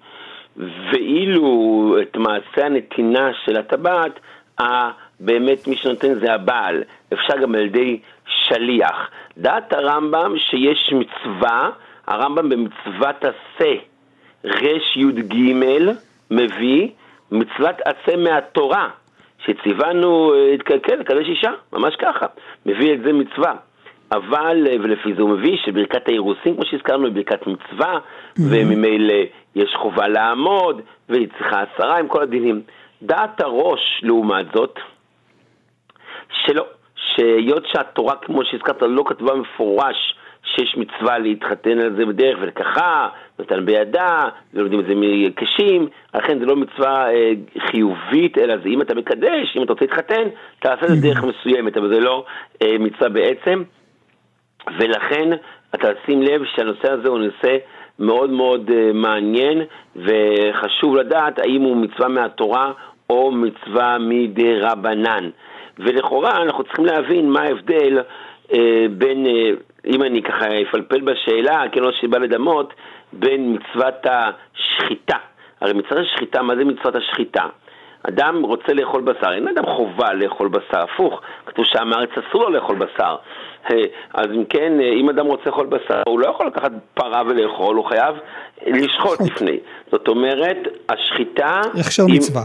ואילו 0.56 1.96
את 2.02 2.16
מעשה 2.16 2.66
הנתינה 2.66 3.30
של 3.44 3.56
הטבעת, 3.56 4.20
באמת 5.20 5.68
מי 5.68 5.76
שנותן 5.76 6.14
זה 6.14 6.34
הבעל, 6.34 6.82
אפשר 7.12 7.38
גם 7.42 7.54
על 7.54 7.60
ידי 7.60 8.00
שליח. 8.26 9.10
דעת 9.38 9.72
הרמב"ם 9.72 10.34
שיש 10.38 10.92
מצווה 10.92 11.70
הרמב"ם 12.08 12.48
במצוות 12.48 13.16
עשה, 13.24 13.74
רי"ג 14.44 15.34
מביא 16.30 16.88
מצוות 17.32 17.76
עשה 17.84 18.16
מהתורה, 18.16 18.88
שציוונו 19.44 20.32
כן, 20.64 20.98
לקדש 20.98 21.26
אישה, 21.28 21.50
ממש 21.72 21.96
ככה, 21.96 22.26
מביא 22.66 22.94
את 22.94 23.02
זה 23.02 23.12
מצווה. 23.12 23.54
אבל, 24.12 24.66
אה, 24.70 24.76
ולפי 24.80 25.14
זה 25.14 25.22
הוא 25.22 25.30
מביא 25.30 25.56
שברכת 25.64 26.08
האירוסין, 26.08 26.54
כמו 26.54 26.64
שהזכרנו, 26.64 27.06
היא 27.06 27.14
ברכת 27.14 27.46
מצווה, 27.46 27.98
mm-hmm. 27.98 28.42
וממילא 28.50 29.14
יש 29.54 29.74
חובה 29.76 30.08
לעמוד, 30.08 30.80
והיא 31.08 31.28
צריכה 31.38 31.62
עשרה 31.62 31.98
עם 31.98 32.08
כל 32.08 32.22
הדינים. 32.22 32.62
דעת 33.02 33.40
הראש, 33.40 34.00
לעומת 34.02 34.46
זאת, 34.54 34.78
שלא, 36.44 36.64
שהיות 36.96 37.66
שהתורה, 37.66 38.16
כמו 38.16 38.44
שהזכרת, 38.44 38.82
לא 38.82 39.04
כתבה 39.06 39.34
מפורש 39.34 40.17
שיש 40.54 40.76
מצווה 40.76 41.18
להתחתן 41.18 41.78
על 41.78 41.96
זה 41.96 42.06
בדרך 42.06 42.38
ולקחה, 42.40 43.08
נותן 43.38 43.64
בידה, 43.66 44.28
ולומדים 44.54 44.80
את 44.80 44.86
זה 44.86 44.92
מקשים, 44.96 45.88
לכן 46.14 46.38
זה 46.38 46.46
לא 46.46 46.56
מצווה 46.56 47.10
אה, 47.10 47.32
חיובית, 47.70 48.38
אלא 48.38 48.56
זה 48.56 48.68
אם 48.68 48.82
אתה 48.82 48.94
מקדש, 48.94 49.56
אם 49.56 49.62
אתה 49.62 49.72
רוצה 49.72 49.84
להתחתן, 49.84 50.22
תעשה 50.58 50.86
את 50.86 50.88
זה 50.88 51.08
דרך 51.08 51.24
מסוימת, 51.24 51.76
אבל 51.76 51.94
זה 51.94 52.00
לא 52.00 52.24
אה, 52.62 52.76
מצווה 52.78 53.08
בעצם, 53.08 53.62
ולכן 54.78 55.30
אתה 55.74 55.88
שים 56.06 56.22
לב 56.22 56.42
שהנושא 56.44 56.92
הזה 56.92 57.08
הוא 57.08 57.18
נושא 57.18 57.56
מאוד 57.98 58.30
מאוד 58.30 58.70
אה, 58.74 58.90
מעניין, 58.94 59.62
וחשוב 59.96 60.96
לדעת 60.96 61.38
האם 61.38 61.62
הוא 61.62 61.76
מצווה 61.76 62.08
מהתורה 62.08 62.72
או 63.10 63.32
מצווה 63.32 63.98
מדי 63.98 64.60
רבנן. 64.60 65.30
ולכאורה 65.78 66.42
אנחנו 66.42 66.64
צריכים 66.64 66.84
להבין 66.84 67.30
מה 67.30 67.40
ההבדל 67.40 67.98
אה, 68.52 68.86
בין, 68.90 69.26
אה, 69.26 69.50
אם 69.88 70.02
אני 70.02 70.22
ככה 70.22 70.46
אפלפל 70.62 71.00
בשאלה, 71.00 71.62
כן, 71.72 71.80
לא 71.80 71.92
שבא 71.92 72.18
לדמות, 72.18 72.74
בין 73.12 73.56
מצוות 73.56 74.06
השחיטה. 74.06 75.16
הרי 75.60 75.72
מצוות 75.72 75.98
השחיטה, 75.98 76.42
מה 76.42 76.56
זה 76.56 76.64
מצוות 76.64 76.94
השחיטה? 76.94 77.46
אדם 78.02 78.42
רוצה 78.42 78.72
לאכול 78.74 79.02
בשר, 79.02 79.32
אין 79.32 79.48
אדם 79.48 79.66
חובה 79.66 80.12
לאכול 80.12 80.48
בשר, 80.48 80.82
הפוך, 80.82 81.20
כתוב 81.46 81.64
שעם 81.64 81.92
הארץ 81.92 82.10
אסור 82.10 82.42
לו 82.42 82.50
לאכול 82.50 82.76
בשר. 82.76 83.16
אז 84.14 84.26
אם 84.34 84.44
כן, 84.44 84.72
אם 84.80 85.08
אדם 85.08 85.26
רוצה 85.26 85.42
לאכול 85.46 85.66
בשר, 85.66 86.02
הוא 86.08 86.20
לא 86.20 86.26
יכול 86.26 86.46
לקחת 86.46 86.72
פרה 86.94 87.22
ולאכול, 87.26 87.76
הוא 87.76 87.84
חייב 87.84 88.16
לשחוט 88.66 89.20
לפני. 89.20 89.58
זאת 89.90 90.08
אומרת, 90.08 90.56
השחיטה... 90.88 91.60
הכשר 91.80 92.06
מצווה. 92.06 92.42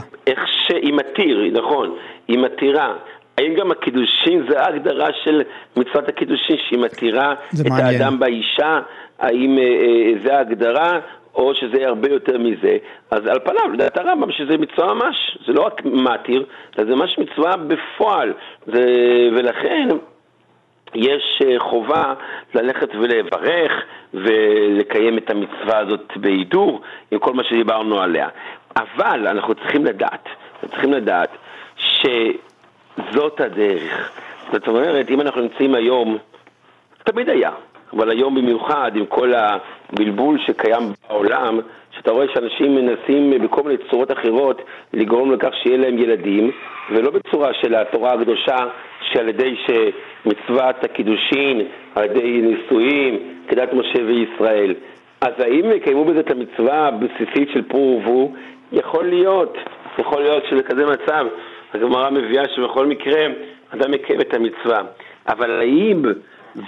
היא 0.69 0.93
מתיר, 0.93 1.51
נכון, 1.53 1.95
היא 2.27 2.39
מתירה. 2.39 2.93
האם 3.37 3.53
גם 3.53 3.71
הקידושין 3.71 4.45
זה 4.49 4.61
ההגדרה 4.61 5.07
של 5.23 5.41
מצוות 5.77 6.09
הקידושין 6.09 6.57
שהיא 6.67 6.79
מתירה 6.79 7.33
את 7.33 7.69
מעניין. 7.69 8.01
האדם 8.01 8.19
באישה? 8.19 8.79
האם 9.19 9.57
אה, 9.57 9.63
אה, 9.63 10.13
זה 10.25 10.37
ההגדרה? 10.37 10.99
או 11.35 11.55
שזה 11.55 11.87
הרבה 11.87 12.09
יותר 12.09 12.37
מזה, 12.37 12.77
אז 13.11 13.27
על 13.27 13.39
פניו, 13.39 13.73
לדעת 13.73 13.97
הרמב"ם 13.97 14.31
שזה 14.31 14.57
מצווה 14.57 14.93
ממש, 14.93 15.37
זה 15.47 15.53
לא 15.53 15.61
רק 15.61 15.81
מתיר, 15.85 16.45
אלא 16.77 16.85
זה 16.85 16.95
ממש 16.95 17.19
מצווה 17.19 17.57
בפועל, 17.57 18.33
זה, 18.65 18.83
ולכן 19.35 19.87
יש 20.95 21.41
אה, 21.45 21.59
חובה 21.59 22.13
ללכת 22.55 22.89
ולברך 22.95 23.71
ולקיים 24.13 25.17
את 25.17 25.29
המצווה 25.29 25.77
הזאת 25.79 26.11
בהידור, 26.15 26.81
עם 27.11 27.19
כל 27.19 27.33
מה 27.33 27.43
שדיברנו 27.43 28.01
עליה. 28.01 28.27
אבל 28.77 29.27
אנחנו 29.27 29.55
צריכים 29.55 29.85
לדעת, 29.85 30.25
אנחנו 30.53 30.67
צריכים 30.69 30.93
לדעת 30.93 31.29
ש... 31.77 32.05
זאת 33.11 33.41
הדרך. 33.41 34.11
זאת 34.51 34.67
אומרת, 34.67 35.09
אם 35.09 35.21
אנחנו 35.21 35.41
נמצאים 35.41 35.75
היום, 35.75 36.17
תמיד 37.03 37.29
היה, 37.29 37.51
אבל 37.93 38.09
היום 38.09 38.35
במיוחד, 38.35 38.91
עם 38.95 39.05
כל 39.05 39.33
הבלבול 39.33 40.39
שקיים 40.45 40.83
בעולם, 41.09 41.59
שאתה 41.91 42.11
רואה 42.11 42.25
שאנשים 42.33 42.75
מנסים 42.75 43.43
בכל 43.43 43.63
מיני 43.63 43.77
צורות 43.89 44.11
אחרות 44.11 44.61
לגרום 44.93 45.31
לכך 45.31 45.49
שיהיה 45.63 45.77
להם 45.77 45.97
ילדים, 45.97 46.51
ולא 46.91 47.11
בצורה 47.11 47.53
של 47.53 47.75
התורה 47.75 48.13
הקדושה, 48.13 48.57
שעל 49.01 49.29
ידי 49.29 49.55
שמצוות 49.65 50.83
הקידושין, 50.83 51.61
על 51.95 52.03
ידי 52.03 52.41
נישואים, 52.41 53.19
כדת 53.47 53.73
משה 53.73 53.99
וישראל. 54.05 54.73
אז 55.21 55.33
האם 55.39 55.71
יקיימו 55.71 56.05
בזה 56.05 56.19
את 56.19 56.31
המצווה 56.31 56.87
הבסיסית 56.87 57.49
של 57.53 57.61
פרו 57.61 58.01
ורבו? 58.03 58.33
יכול 58.71 59.05
להיות, 59.05 59.57
יכול 59.99 60.21
להיות 60.21 60.43
שבכזה 60.49 60.85
מצב 60.85 61.25
הגמרא 61.73 62.09
מביאה 62.09 62.43
שבכל 62.55 62.85
מקרה 62.85 63.25
אדם 63.69 63.91
מקיים 63.91 64.21
את 64.21 64.33
המצווה. 64.33 64.81
אבל 65.27 65.59
האם 65.59 66.03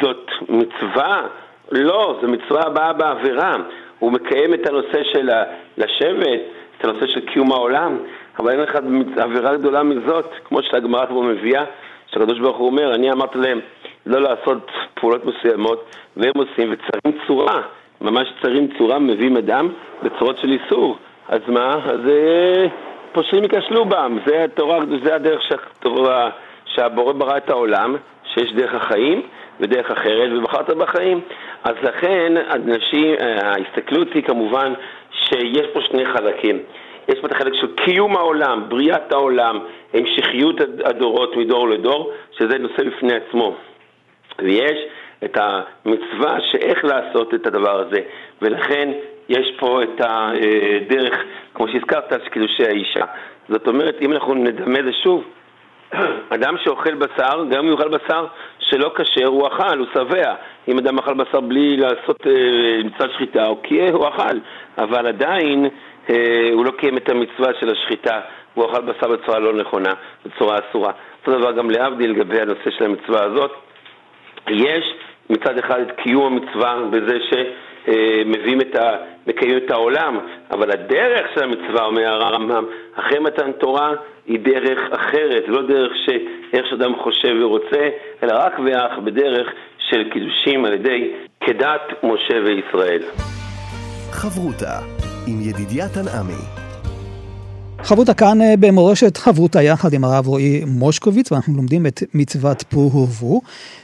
זאת 0.01 0.29
מצווה? 0.49 1.27
לא, 1.71 2.19
זו 2.21 2.27
מצווה 2.27 2.61
הבאה 2.61 2.93
בעבירה. 2.93 3.55
הוא 3.99 4.11
מקיים 4.11 4.53
את 4.53 4.67
הנושא 4.67 5.03
של 5.03 5.29
לשבת, 5.77 6.39
את 6.77 6.85
הנושא 6.85 7.07
של 7.07 7.19
קיום 7.19 7.51
העולם, 7.51 7.97
אבל 8.39 8.51
אין 8.51 8.59
לך 8.59 8.75
עבירה 9.17 9.57
גדולה 9.57 9.83
מזאת, 9.83 10.25
כמו 10.43 10.63
שהגמרא 10.63 11.05
פה 11.05 11.23
מביאה, 11.23 11.63
שהקדוש 12.07 12.39
ברוך 12.39 12.57
הוא 12.57 12.67
אומר, 12.67 12.95
אני 12.95 13.11
אמרתי 13.11 13.37
להם 13.37 13.59
לא 14.05 14.21
לעשות 14.21 14.71
פעולות 14.93 15.25
מסוימות, 15.25 15.95
והם 16.17 16.31
עושים, 16.35 16.73
וצרים 16.73 17.19
צורה, 17.27 17.61
ממש 18.01 18.27
צרים 18.41 18.67
צורה, 18.77 18.99
מביאים 18.99 19.37
אדם 19.37 19.69
בצורות 20.03 20.37
של 20.37 20.51
איסור. 20.51 20.97
אז 21.29 21.39
מה? 21.47 21.75
אז... 21.85 22.01
אה, 23.17 23.23
פושעים 23.23 23.43
ייכשלו 23.43 23.85
בם, 23.85 24.17
זה 24.25 24.43
התורה, 24.43 24.79
זה 25.03 25.15
הדרך 25.15 25.41
שהתורה, 25.41 26.29
שהבורא 26.65 27.13
ברא 27.13 27.37
את 27.37 27.49
העולם, 27.49 27.95
שיש 28.33 28.53
דרך 28.53 28.73
החיים 28.73 29.21
ודרך 29.59 29.91
אחרת, 29.91 30.31
ובחרת 30.37 30.69
בחיים. 30.69 31.21
אז 31.63 31.75
לכן, 31.81 32.33
אנשים, 32.37 33.15
ההסתכלות 33.43 34.13
היא 34.13 34.23
כמובן 34.23 34.73
שיש 35.11 35.67
פה 35.73 35.81
שני 35.81 36.05
חלקים. 36.05 36.59
יש 37.07 37.19
פה 37.19 37.27
את 37.27 37.31
החלק 37.31 37.53
של 37.53 37.67
קיום 37.75 38.17
העולם, 38.17 38.65
בריאת 38.67 39.11
העולם, 39.11 39.59
המשכיות 39.93 40.55
הדורות 40.85 41.37
מדור 41.37 41.69
לדור, 41.69 42.11
שזה 42.37 42.57
נושא 42.57 42.83
בפני 42.83 43.13
עצמו. 43.15 43.55
ויש 44.39 44.77
את 45.23 45.37
המצווה 45.37 46.37
שאיך 46.51 46.85
לעשות 46.85 47.33
את 47.33 47.47
הדבר 47.47 47.79
הזה, 47.79 47.99
ולכן 48.41 48.91
יש 49.29 49.51
פה 49.59 49.83
את 49.83 50.01
הדרך, 50.01 51.23
כמו 51.55 51.67
שהזכרת, 51.67 52.09
של 52.23 52.29
קידושי 52.29 52.65
האישה. 52.65 53.05
זאת 53.49 53.67
אומרת, 53.67 53.95
אם 54.01 54.13
אנחנו 54.13 54.33
נדמה 54.33 54.79
זה 54.85 54.93
שוב, 55.03 55.23
אדם 56.35 56.55
שאוכל 56.63 56.95
בשר, 56.95 57.45
גם 57.49 57.65
אם 57.65 57.71
אוכל 57.71 57.87
בשר 57.89 58.25
שלא 58.59 58.91
כשר, 58.95 59.27
הוא 59.27 59.47
אכל, 59.47 59.77
הוא 59.77 59.87
שבע. 59.93 60.35
אם 60.67 60.77
אדם 60.77 60.99
אכל 60.99 61.13
בשר 61.13 61.39
בלי 61.39 61.77
לעשות 61.77 62.27
אה, 62.27 62.83
מצוות 62.83 63.11
שחיטה, 63.11 63.45
הוא 63.45 63.57
קיים, 63.63 63.93
הוא 63.93 64.07
אכל. 64.07 64.37
אבל 64.77 65.07
עדיין 65.07 65.65
אה, 66.09 66.49
הוא 66.53 66.65
לא 66.65 66.71
קיים 66.71 66.97
את 66.97 67.09
המצווה 67.09 67.53
של 67.59 67.69
השחיטה, 67.69 68.19
הוא 68.53 68.65
אכל 68.65 68.81
בשר 68.81 69.07
בצורה 69.07 69.39
לא 69.39 69.53
נכונה, 69.53 69.93
בצורה 70.25 70.57
אסורה. 70.69 70.91
אותו 71.19 71.39
דבר 71.39 71.51
גם 71.51 71.69
להבדיל 71.69 72.11
לגבי 72.11 72.41
הנושא 72.41 72.71
של 72.77 72.85
המצווה 72.85 73.23
הזאת. 73.23 73.51
יש 74.49 74.93
מצד 75.29 75.57
אחד 75.57 75.79
את 75.79 75.91
קיום 75.91 76.33
המצווה 76.33 76.75
בזה 76.89 77.17
שמביאים 77.85 78.61
את 78.61 78.75
ה... 78.75 78.97
מקיים 79.27 79.57
את 79.57 79.71
העולם, 79.71 80.19
אבל 80.51 80.71
הדרך 80.71 81.27
של 81.35 81.43
המצווה, 81.43 81.85
אומר 81.85 82.07
הרמב"ם, 82.07 82.65
אחרי 82.95 83.19
מתן 83.19 83.51
תורה 83.51 83.93
היא 84.25 84.39
דרך 84.39 84.79
אחרת, 84.91 85.43
לא 85.47 85.61
דרך 85.67 85.91
שאיך 86.05 86.65
שאדם 86.69 86.95
חושב 87.03 87.35
ורוצה, 87.41 87.89
אלא 88.23 88.33
רק 88.33 88.53
ואך 88.59 88.99
בדרך 89.03 89.47
של 89.89 90.09
קידושים 90.09 90.65
על 90.65 90.73
ידי 90.73 91.11
כדת 91.39 92.03
משה 92.03 92.35
וישראל. 92.45 93.01
חברותה 94.11 94.79
עם 95.27 95.41
ידידיה 95.41 95.85
תנעמי 95.93 96.64
חברותה 97.89 98.13
כאן 98.13 98.41
אה, 98.41 98.53
במורשת 98.59 99.17
חברותה 99.17 99.61
יחד 99.61 99.93
עם 99.93 100.03
הרב 100.03 100.27
רועי 100.27 100.61
מושקוביץ, 100.79 101.31
ואנחנו 101.31 101.53
לומדים 101.57 101.85
את 101.85 101.99
מצוות 102.13 102.63
פור 102.63 102.95
ורבו. 102.95 103.41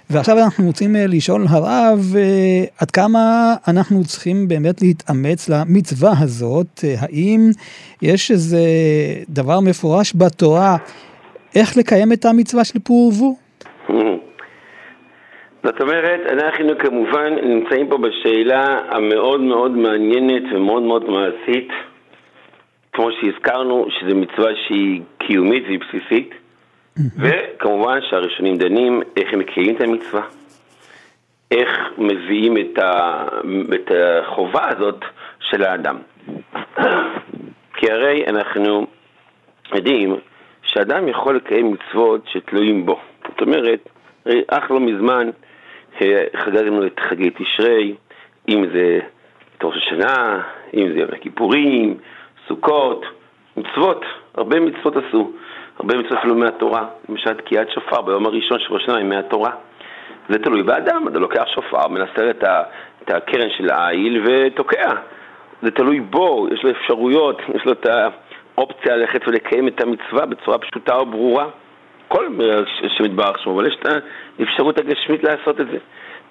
ועכשיו 0.09 0.35
אנחנו 0.37 0.65
רוצים 0.67 0.95
אה, 0.95 1.05
לשאול 1.07 1.41
הרב, 1.49 1.99
אה, 2.17 2.63
עד 2.81 2.91
כמה 2.91 3.19
אנחנו 3.67 4.03
צריכים 4.03 4.47
באמת 4.47 4.81
להתאמץ 4.81 5.49
למצווה 5.49 6.11
הזאת? 6.23 6.73
האם 7.01 7.39
יש 8.01 8.31
איזה 8.31 8.65
דבר 9.29 9.59
מפורש 9.59 10.13
בתורה 10.15 10.75
איך 11.55 11.77
לקיים 11.77 12.13
את 12.13 12.25
המצווה 12.25 12.63
של 12.63 12.79
פור 12.79 13.11
ורבו? 13.11 13.35
זאת 15.65 15.81
אומרת, 15.81 16.21
אנחנו 16.31 16.69
כמובן 16.79 17.29
נמצאים 17.43 17.87
פה 17.89 17.97
בשאלה 17.97 18.79
המאוד 18.89 19.41
מאוד 19.41 19.71
מעניינת 19.71 20.43
ומאוד 20.53 20.83
מאוד 20.83 21.03
מעשית. 21.09 21.90
כמו 22.93 23.09
שהזכרנו, 23.11 23.87
שזו 23.89 24.15
מצווה 24.15 24.51
שהיא 24.67 25.01
קיומית 25.17 25.63
והיא 25.63 25.79
בסיסית, 25.79 26.33
וכמובן 27.17 27.99
שהראשונים 28.09 28.57
דנים 28.57 29.01
איך 29.17 29.33
הם 29.33 29.39
מקיימים 29.39 29.75
את 29.75 29.81
המצווה, 29.81 30.21
איך 31.51 31.69
מביאים 31.97 32.57
את, 32.57 32.79
ה... 32.79 33.23
את 33.75 33.91
החובה 33.91 34.67
הזאת 34.69 35.05
של 35.39 35.63
האדם. 35.63 35.97
כי 37.77 37.91
הרי 37.91 38.25
אנחנו 38.27 38.87
יודעים 39.75 40.15
שאדם 40.63 41.07
יכול 41.07 41.35
לקיים 41.35 41.73
מצוות 41.73 42.27
שתלויים 42.27 42.85
בו. 42.85 42.99
זאת 43.27 43.41
אומרת, 43.41 43.89
אך 44.47 44.71
לא 44.71 44.79
מזמן 44.79 45.29
אה, 46.01 46.23
חגגנו 46.37 46.85
את 46.85 46.99
חגי 46.99 47.29
תשרי, 47.29 47.95
אם 48.49 48.65
זה 48.73 48.99
את 49.57 49.63
ראש 49.63 49.77
השנה, 49.77 50.41
אם 50.73 50.93
זה 50.93 50.99
יום 50.99 51.09
הכיפורים, 51.13 51.97
סוכות, 52.51 53.05
מצוות, 53.57 54.05
הרבה 54.35 54.59
מצוות 54.59 54.95
עשו, 54.97 55.31
הרבה 55.79 55.97
מצוות 55.97 56.17
אפילו 56.19 56.35
מהתורה, 56.35 56.85
למשל 57.09 57.33
תקיעת 57.33 57.71
שופר 57.71 58.01
ביום 58.01 58.25
הראשון 58.25 58.59
של 58.59 58.73
ראש 58.73 58.83
השנה 58.83 59.03
מהתורה. 59.03 59.51
זה 60.29 60.39
תלוי 60.39 60.63
באדם, 60.63 61.07
אתה 61.07 61.19
לוקח 61.19 61.43
שופר, 61.55 61.87
מנסר 61.87 62.29
את, 62.29 62.43
את 63.03 63.09
הקרן 63.13 63.49
של 63.57 63.69
העיל 63.69 64.23
ותוקע. 64.25 64.93
זה 65.61 65.71
תלוי 65.71 65.99
בו, 65.99 66.47
יש 66.53 66.63
לו 66.63 66.71
אפשרויות, 66.71 67.41
יש 67.55 67.65
לו 67.65 67.71
את 67.71 67.85
האופציה 67.85 68.95
ללכת 68.95 69.27
ולקיים 69.27 69.67
את 69.67 69.81
המצווה 69.81 70.25
בצורה 70.25 70.57
פשוטה 70.57 70.95
או 70.95 71.05
ברורה. 71.05 71.45
כל 72.07 72.27
שמתברך 72.87 73.39
שמו, 73.39 73.55
אבל 73.55 73.67
יש 73.67 73.75
את 73.79 73.87
האפשרות 74.39 74.77
הגשמית 74.77 75.23
לעשות 75.23 75.61
את 75.61 75.67
זה. 75.71 75.77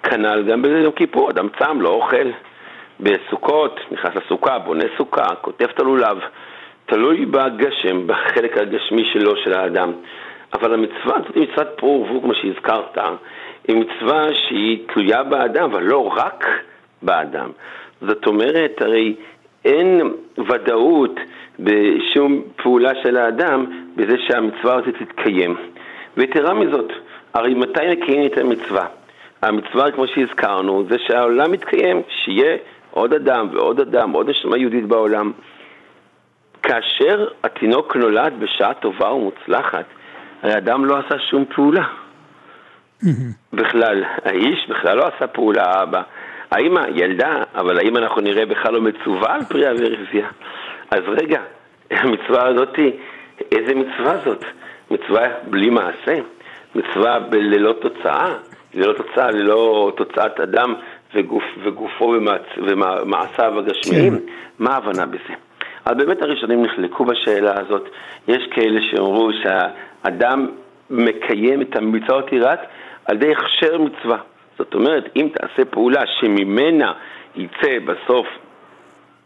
כנ"ל 0.03 0.43
גם 0.43 0.61
ביום 0.61 0.91
כיפור, 0.91 1.29
אדם 1.29 1.47
צם, 1.59 1.81
לא 1.81 1.89
אוכל. 1.89 2.27
בסוכות, 3.01 3.79
נכנס 3.91 4.11
לסוכה, 4.15 4.59
בונה 4.59 4.83
סוכה, 4.97 5.35
כותב 5.41 5.65
את 5.65 5.79
הלולב. 5.79 6.17
תלוי 6.85 7.25
בגשם, 7.25 8.07
בחלק 8.07 8.57
הגשמי 8.57 9.05
שלו, 9.13 9.37
של 9.37 9.53
האדם. 9.53 9.91
אבל 10.53 10.73
המצווה 10.73 11.17
הזאת 11.17 11.35
היא 11.35 11.47
מצוות 11.51 11.67
פרו 11.75 12.05
ורבו, 12.05 12.21
כמו 12.21 12.33
שהזכרת, 12.35 12.97
היא 13.67 13.75
מצווה 13.75 14.33
שהיא 14.33 14.79
תלויה 14.93 15.23
באדם, 15.23 15.63
אבל 15.63 15.83
לא 15.83 16.13
רק 16.17 16.45
באדם. 17.01 17.49
זאת 18.01 18.27
אומרת, 18.27 18.81
הרי 18.81 19.15
אין 19.65 20.13
ודאות 20.37 21.19
בשום 21.59 22.41
פעולה 22.55 22.91
של 23.03 23.17
האדם 23.17 23.65
בזה 23.95 24.15
שהמצווה 24.27 24.75
הזאת 24.75 24.95
תתקיים. 24.99 25.55
ויתרה 26.17 26.53
מזאת, 26.53 26.91
הרי 27.33 27.53
מתי 27.53 27.91
מקיים 27.91 28.25
את 28.25 28.37
המצווה? 28.37 28.85
המצווה, 29.41 29.91
כמו 29.91 30.07
שהזכרנו, 30.07 30.83
זה 30.89 30.95
שהעולם 31.07 31.51
מתקיים, 31.51 32.01
שיהיה 32.07 32.57
עוד 32.91 33.13
אדם 33.13 33.47
ועוד 33.53 33.79
אדם, 33.79 34.11
עוד 34.11 34.29
נשמה 34.29 34.57
יהודית 34.57 34.85
בעולם. 34.85 35.31
כאשר 36.63 37.27
התינוק 37.43 37.95
נולד 37.95 38.33
בשעה 38.39 38.73
טובה 38.73 39.11
ומוצלחת, 39.11 39.85
הרי 40.41 40.57
אדם 40.57 40.85
לא 40.85 40.97
עשה 40.97 41.19
שום 41.19 41.45
פעולה. 41.55 41.87
בכלל, 43.53 44.03
האיש 44.25 44.67
בכלל 44.69 44.97
לא 44.97 45.03
עשה 45.03 45.27
פעולה, 45.27 45.63
האבא. 45.63 46.01
האמא 46.51 46.81
ילדה, 46.95 47.43
אבל 47.55 47.79
האם 47.79 47.97
אנחנו 47.97 48.21
נראה 48.21 48.45
בכלל 48.45 48.73
לא 48.73 48.81
מצווה 48.81 49.33
על 49.33 49.45
פריאה 49.45 49.71
ורבייה? 49.79 50.27
אז 50.91 51.01
רגע, 51.07 51.41
המצווה 51.91 52.47
הזאת, 52.47 52.79
איזה 53.51 53.75
מצווה 53.75 54.17
זאת? 54.25 54.45
מצווה 54.91 55.27
בלי 55.47 55.69
מעשה? 55.69 56.19
מצווה 56.75 57.19
ללא 57.31 57.73
תוצאה? 57.81 58.33
ללא 58.73 58.93
תוצאה, 58.93 59.31
ללא 59.31 59.91
תוצאת 59.97 60.39
אדם 60.39 60.73
וגוף, 61.15 61.43
וגופו 61.63 62.13
ומעשיו 62.57 63.59
הגשמיים? 63.59 64.17
כן. 64.17 64.23
מה 64.59 64.73
ההבנה 64.73 65.05
בזה? 65.05 65.33
אז 65.85 65.97
באמת 65.97 66.21
הראשונים 66.21 66.63
נחלקו 66.63 67.05
בשאלה 67.05 67.59
הזאת. 67.59 67.89
יש 68.27 68.47
כאלה 68.51 68.81
שאמרו 68.81 69.29
שהאדם 69.33 70.47
מקיים 70.89 71.61
את 71.61 71.75
המצוות 71.75 72.25
רק 72.41 72.59
על 73.05 73.15
ידי 73.15 73.31
הכשר 73.31 73.77
מצווה. 73.77 74.17
זאת 74.57 74.73
אומרת, 74.73 75.09
אם 75.15 75.29
תעשה 75.33 75.65
פעולה 75.65 76.01
שממנה 76.19 76.93
יצא 77.35 77.79
בסוף 77.85 78.27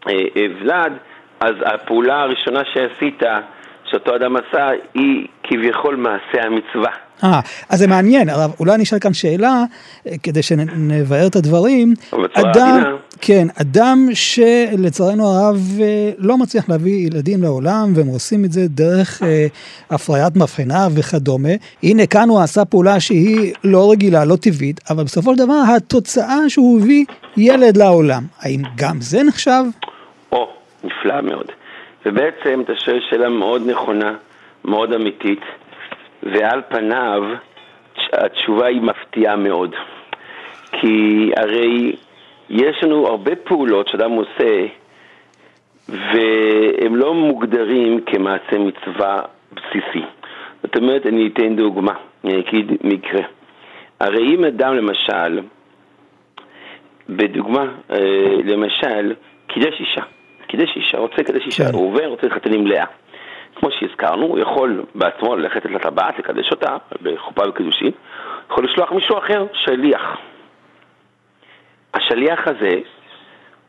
אה, 0.07 0.13
אה, 0.37 0.45
ולד, 0.59 0.93
אז 1.39 1.55
הפעולה 1.65 2.21
הראשונה 2.21 2.61
שעשית, 2.73 3.23
שאותו 3.91 4.15
אדם 4.15 4.35
עשה, 4.35 4.69
היא 4.93 5.27
כביכול 5.43 5.95
מעשה 5.95 6.47
המצווה. 6.47 6.91
אה, 7.23 7.39
אז 7.69 7.79
זה 7.79 7.87
מעניין, 7.87 8.29
הרב, 8.29 8.51
אולי 8.59 8.75
אני 8.75 8.83
אשאל 8.83 8.99
כאן 8.99 9.13
שאלה, 9.13 9.63
אה, 10.07 10.17
כדי 10.23 10.43
שנבהר 10.43 11.27
את 11.27 11.35
הדברים. 11.35 11.93
אדם, 12.33 12.83
כן, 13.21 13.47
אדם 13.61 14.07
שלצערנו 14.13 15.27
הרב 15.27 15.57
אה, 15.81 16.11
לא 16.17 16.37
מצליח 16.37 16.69
להביא 16.69 17.07
ילדים 17.07 17.43
לעולם, 17.43 17.93
והם 17.95 18.07
עושים 18.07 18.45
את 18.45 18.51
זה 18.51 18.61
דרך 18.67 19.23
אה, 19.23 19.47
הפריית 19.89 20.35
מבחנה 20.35 20.87
וכדומה. 20.95 21.49
הנה 21.83 22.07
כאן 22.07 22.29
הוא 22.29 22.41
עשה 22.41 22.65
פעולה 22.65 22.99
שהיא 22.99 23.53
לא 23.63 23.91
רגילה, 23.91 24.25
לא 24.25 24.35
טבעית, 24.35 24.81
אבל 24.89 25.03
בסופו 25.03 25.35
של 25.35 25.39
דבר 25.45 25.61
התוצאה 25.75 26.49
שהוא 26.49 26.79
הביא 26.79 27.05
ילד 27.37 27.77
לעולם. 27.77 28.23
האם 28.41 28.61
גם 28.75 29.01
זה 29.01 29.23
נחשב? 29.23 29.63
או, 30.31 30.47
נפלא 30.83 31.21
מאוד. 31.21 31.64
ובעצם 32.05 32.61
אתה 32.61 32.73
שואל 32.75 32.99
שאלה 33.09 33.29
מאוד 33.29 33.69
נכונה, 33.69 34.15
מאוד 34.65 34.93
אמיתית. 34.93 35.41
ועל 36.23 36.61
פניו 36.69 37.23
התשובה 38.13 38.65
היא 38.65 38.81
מפתיעה 38.81 39.35
מאוד. 39.35 39.75
כי 40.71 41.31
הרי 41.37 41.95
יש 42.49 42.83
לנו 42.83 43.07
הרבה 43.07 43.35
פעולות 43.35 43.87
שאדם 43.87 44.11
עושה 44.11 44.65
והם 45.89 46.95
לא 46.95 47.13
מוגדרים 47.13 48.01
כמעשה 48.05 48.57
מצווה 48.59 49.21
בסיסי. 49.53 50.05
זאת 50.63 50.75
אומרת, 50.75 51.05
אני 51.05 51.27
אתן 51.27 51.55
דוגמה, 51.55 51.93
אני 52.23 52.39
אגיד 52.39 52.71
מקרה. 52.83 53.21
הרי 53.99 54.35
אם 54.35 54.45
אדם 54.45 54.75
למשל, 54.75 55.39
בדוגמה, 57.09 57.65
אה, 57.91 57.97
למשל, 58.43 59.13
קידש 59.47 59.79
אישה, 59.79 60.01
קידש 60.47 60.75
אישה, 60.75 60.97
רוצה 60.97 61.23
קידש 61.23 61.45
אישה, 61.45 61.69
הוא 61.73 61.87
עובר, 61.87 62.05
רוצה 62.07 62.27
להתחתן 62.27 62.53
עם 62.53 62.67
לאה. 62.67 62.85
כמו 63.55 63.69
שהזכרנו, 63.71 64.25
הוא 64.25 64.39
יכול 64.39 64.83
בעצמו 64.95 65.35
ללכת 65.35 65.65
לטבעת, 65.65 66.19
לקדש 66.19 66.51
אותה 66.51 66.77
בחופה 67.01 67.49
וקידושין, 67.49 67.91
יכול 68.51 68.65
לשלוח 68.65 68.91
מישהו 68.91 69.17
אחר, 69.17 69.45
שליח. 69.53 70.17
השליח 71.93 72.47
הזה, 72.47 72.79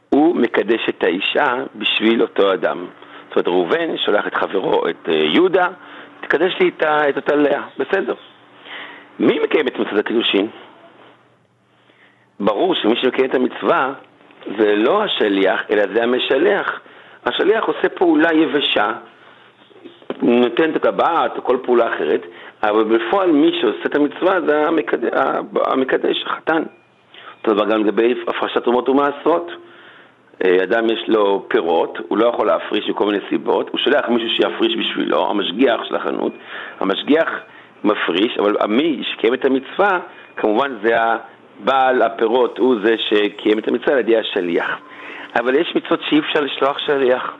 הוא 0.08 0.36
מקדש 0.36 0.88
את 0.88 1.04
האישה 1.04 1.54
בשביל 1.74 2.22
אותו 2.22 2.52
אדם. 2.52 2.86
זאת 3.28 3.36
אומרת, 3.36 3.48
ראובן 3.48 3.96
שולח 3.96 4.26
את 4.26 4.34
חברו, 4.34 4.88
את 4.88 5.08
אה, 5.08 5.14
יהודה, 5.14 5.68
תקדש 6.20 6.52
לי 6.60 6.70
את 7.08 7.16
אותה 7.16 7.34
לאה, 7.34 7.62
בסדר. 7.78 8.14
מי 9.18 9.38
מקיים 9.38 9.68
את 9.68 9.78
מצוות 9.78 9.98
הקידושין? 9.98 10.48
ברור 12.40 12.74
שמי 12.74 12.96
שמקיים 12.96 13.30
את 13.30 13.34
המצווה 13.34 13.92
זה 14.58 14.76
לא 14.76 15.02
השליח, 15.04 15.60
אלא 15.70 15.82
זה 15.94 16.02
המשלח. 16.02 16.80
השליח 17.26 17.64
עושה 17.64 17.88
פעולה 17.88 18.32
יבשה 18.32 18.92
נותן 20.22 20.70
את 20.70 20.76
הטבעת 20.76 21.36
או 21.36 21.44
כל 21.44 21.56
פעולה 21.62 21.94
אחרת, 21.94 22.20
אבל 22.62 22.84
בפועל 22.84 23.32
מי 23.32 23.50
שעושה 23.60 23.84
את 23.86 23.94
המצווה 23.94 24.40
זה 24.46 24.66
המקדש, 24.66 25.10
המקדש 25.66 26.22
החתן. 26.26 26.62
אותו 27.38 27.54
דבר 27.54 27.64
גם 27.64 27.84
לגבי 27.84 28.14
הפרשת 28.28 28.62
תרומות 28.62 28.88
ומעשרות. 28.88 29.50
אה, 30.44 30.62
אדם 30.62 30.86
יש 30.86 31.04
לו 31.08 31.46
פירות, 31.48 31.98
הוא 32.08 32.18
לא 32.18 32.26
יכול 32.26 32.46
להפריש 32.46 32.88
מכל 32.88 33.06
מיני 33.06 33.18
סיבות, 33.28 33.68
הוא 33.68 33.78
שולח 33.78 34.08
מישהו 34.08 34.28
שיפריש 34.28 34.76
בשבילו, 34.76 35.30
המשגיח 35.30 35.84
של 35.84 35.96
החנות, 35.96 36.32
המשגיח 36.80 37.28
מפריש, 37.84 38.38
אבל 38.38 38.56
מי 38.68 39.02
שקיים 39.12 39.34
את 39.34 39.44
המצווה, 39.44 39.98
כמובן 40.36 40.72
זה 40.82 40.96
הבעל 41.62 42.02
הפירות, 42.02 42.58
הוא 42.58 42.76
זה 42.84 42.94
שקיים 42.98 43.58
את 43.58 43.68
המצווה 43.68 43.92
על 43.92 43.98
ידי 43.98 44.16
השליח. 44.16 44.78
אבל 45.40 45.54
יש 45.54 45.72
מצוות 45.76 46.00
שאי 46.08 46.18
אפשר 46.18 46.40
לשלוח 46.40 46.78
שליח. 46.78 47.32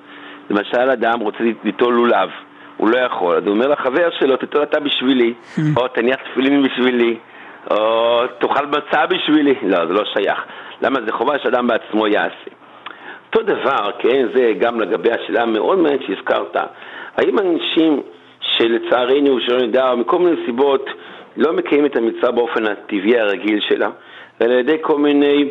למשל, 0.50 0.90
אדם 0.90 1.20
רוצה 1.20 1.38
ליטול 1.64 1.94
לולב. 1.94 2.28
הוא 2.76 2.88
לא 2.88 2.98
יכול, 2.98 3.36
אז 3.36 3.42
הוא 3.42 3.54
אומר 3.54 3.66
לחבר 3.66 4.08
שלו, 4.18 4.36
תיתן 4.36 4.62
אתה 4.62 4.80
בשבילי, 4.80 5.34
או 5.76 5.88
תניח 5.88 6.16
תפילין 6.30 6.62
בשבילי, 6.62 7.16
או 7.70 8.20
תאכל 8.38 8.66
מצה 8.66 9.06
בשבילי. 9.06 9.54
לא, 9.62 9.86
זה 9.86 9.92
לא 9.92 10.04
שייך. 10.04 10.38
למה? 10.82 11.00
זה 11.06 11.12
חובה 11.12 11.38
שאדם 11.38 11.66
בעצמו 11.66 12.06
יעשה. 12.06 12.50
אותו 13.26 13.42
דבר, 13.42 13.90
כן, 13.98 14.26
זה 14.34 14.52
גם 14.58 14.80
לגבי 14.80 15.10
השאלה 15.12 15.42
המאוד 15.42 15.78
מעניינת 15.78 16.06
שהזכרת. 16.06 16.56
האם 17.16 17.38
אנשים 17.38 18.02
שלצערנו, 18.40 19.40
שלא 19.40 19.58
נדע, 19.58 19.94
מכל 19.94 20.18
מיני 20.18 20.36
סיבות, 20.46 20.90
לא 21.36 21.52
מקיימים 21.52 21.86
את 21.86 21.96
המצווה 21.96 22.30
באופן 22.30 22.66
הטבעי 22.66 23.18
הרגיל 23.18 23.60
שלה, 23.60 23.90
אלא 24.42 24.52
על 24.52 24.58
ידי 24.58 24.76
כל 24.80 24.98
מיני 24.98 25.48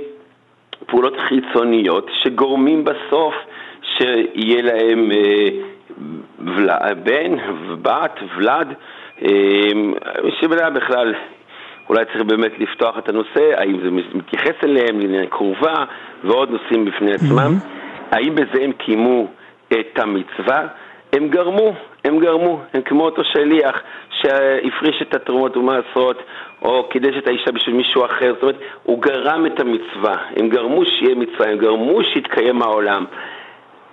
פעולות 0.86 1.13
חיצוניות 1.28 2.10
שגורמים 2.24 2.84
בסוף 2.84 3.34
שיהיה 3.82 4.62
להם 4.62 5.12
אה, 5.12 6.93
בן, 6.93 7.36
בת, 7.82 8.19
ולד, 8.38 8.67
אמ, 9.21 9.93
שבלעה 10.41 10.69
בכלל, 10.69 11.13
אולי 11.89 12.06
צריך 12.06 12.21
באמת 12.21 12.52
לפתוח 12.60 12.98
את 12.98 13.10
הנושא, 13.10 13.60
האם 13.60 13.80
זה 13.84 13.91
מתייחס 14.13 14.63
אליהם, 14.63 15.00
לענייני 15.00 15.28
קרובה 15.28 15.86
ועוד 16.24 16.50
נושאים 16.50 16.86
בפני 16.86 17.13
עצמם, 17.13 17.54
האם 18.12 18.36
בזה 18.36 18.63
הם 18.63 18.71
קיימו 18.71 19.28
את 19.67 20.00
המצווה? 20.00 20.67
הם 21.13 21.28
גרמו, 21.28 21.74
הם 22.06 22.20
גרמו, 22.20 22.60
הם 22.74 22.82
כמו 22.82 23.06
אותו 23.06 23.24
שליח 23.24 23.82
שהפריש 24.10 25.02
את 25.02 25.15
התרומות 25.15 25.58
ומעשרות 25.58 26.18
או 26.62 26.89
קידש 26.89 27.18
את 27.18 27.28
האישה 27.28 27.52
בשביל 27.52 27.76
מישהו 27.76 28.06
אחר, 28.06 28.34
זאת 28.34 28.41
אומרת, 28.41 28.60
הוא 28.84 29.02
גרם 29.02 29.46
את 29.46 29.60
המצווה, 29.60 30.15
הם 30.36 30.50
גרמו 30.50 30.86
שיהיה 30.86 31.15
מצווה, 31.15 31.50
הם 31.50 31.58
גרמו 31.58 32.04
שיתקיים 32.04 32.62
העולם. 32.62 33.06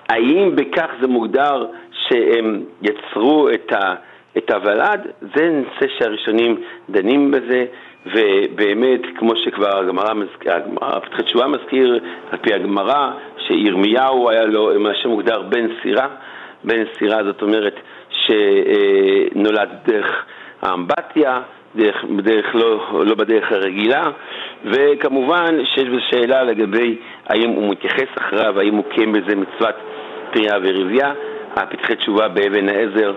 האם 0.08 0.56
בכך 0.56 0.90
זה 1.00 1.08
מוגדר 1.08 1.66
שהם 1.92 2.62
יצרו 2.82 3.48
את 3.48 3.72
את 4.38 4.50
הוולד, 4.50 5.06
זה 5.34 5.50
נושא 5.50 5.94
שהראשונים 5.98 6.60
דנים 6.90 7.30
בזה, 7.30 7.64
ובאמת, 8.06 9.00
כמו 9.16 9.36
שכבר 9.36 9.78
הגמרא, 9.78 10.12
הגמרא, 10.46 10.98
פתחי 10.98 11.22
תשובה 11.22 11.46
מזכיר, 11.46 12.00
על 12.30 12.38
פי 12.38 12.54
הגמרא, 12.54 13.10
שירמיהו 13.46 14.30
היה 14.30 14.44
לו 14.44 14.70
מה 14.78 14.94
שמוגדר 14.94 15.42
בן 15.42 15.66
סירה, 15.82 16.08
בן 16.64 16.84
סירה 16.98 17.24
זאת 17.24 17.42
אומרת 17.42 17.74
שנולד 18.32 19.68
דרך 19.86 20.24
האמבטיה, 20.62 21.40
דרך, 21.76 22.04
בדרך 22.04 22.54
לא, 22.54 23.02
לא 23.06 23.14
בדרך 23.14 23.52
הרגילה, 23.52 24.02
וכמובן 24.64 25.64
שיש 25.64 25.88
בזה 25.88 26.00
שאלה 26.10 26.42
לגבי 26.42 26.96
האם 27.26 27.50
הוא 27.50 27.70
מתייחס 27.70 28.08
אחריו, 28.18 28.60
האם 28.60 28.74
הוא 28.74 28.84
קיים 28.88 29.12
בזה 29.12 29.36
מצוות 29.36 29.74
פריאה 30.32 30.56
ורבייה. 30.62 31.12
הפתחי 31.56 31.96
תשובה 31.96 32.28
באבן 32.28 32.68
העזר 32.68 33.14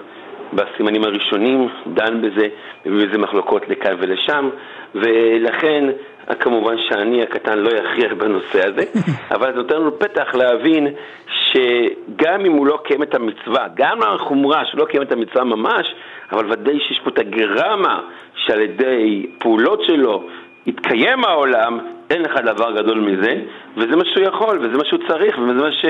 בסימנים 0.53 1.03
הראשונים 1.03 1.69
דן 1.87 2.21
בזה, 2.21 2.47
מביא 2.85 3.07
בזה 3.07 3.17
מחלוקות 3.17 3.69
לכאן 3.69 3.95
ולשם, 3.99 4.49
ולכן 4.95 5.83
כמובן 6.39 6.75
שאני 6.77 7.23
הקטן 7.23 7.59
לא 7.59 7.69
יכריח 7.69 8.13
בנושא 8.13 8.67
הזה, 8.67 8.83
אבל 9.35 9.51
זה 9.51 9.57
נותן 9.57 9.75
לנו 9.75 9.99
פתח 9.99 10.35
להבין 10.35 10.87
שגם 11.51 12.45
אם 12.45 12.51
הוא 12.51 12.67
לא 12.67 12.79
קיים 12.83 13.03
את 13.03 13.15
המצווה, 13.15 13.67
גם 13.73 14.01
החומרה 14.03 14.65
שהוא 14.65 14.79
לא 14.79 14.85
קיים 14.85 15.03
את 15.03 15.11
המצווה 15.11 15.43
ממש, 15.43 15.95
אבל 16.31 16.51
ודאי 16.51 16.79
שיש 16.79 16.99
פה 16.99 17.09
את 17.09 17.19
הגרמה 17.19 18.01
שעל 18.35 18.61
ידי 18.61 19.25
פעולות 19.39 19.83
שלו 19.83 20.23
יתקיים 20.65 21.25
העולם, 21.25 21.79
אין 22.09 22.21
לך 22.21 22.37
דבר 22.37 22.71
גדול 22.71 22.99
מזה, 22.99 23.41
וזה 23.77 23.95
מה 23.95 24.05
שהוא 24.05 24.23
יכול, 24.23 24.57
וזה 24.57 24.77
מה 24.77 24.85
שהוא 24.85 24.99
צריך, 25.07 25.37
וזה 25.37 25.61
מה 25.61 25.71
ש... 25.71 25.85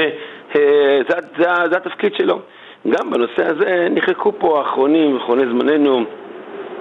אה, 0.56 1.00
זה, 1.10 1.16
זה, 1.38 1.46
זה 1.70 1.78
התפקיד 1.78 2.16
שלו. 2.16 2.40
גם 2.88 3.10
בנושא 3.12 3.46
הזה 3.46 3.88
נחלקו 3.92 4.32
פה 4.40 4.60
האחרונים, 4.60 5.18
אחרוני 5.18 5.46
זמננו, 5.46 6.06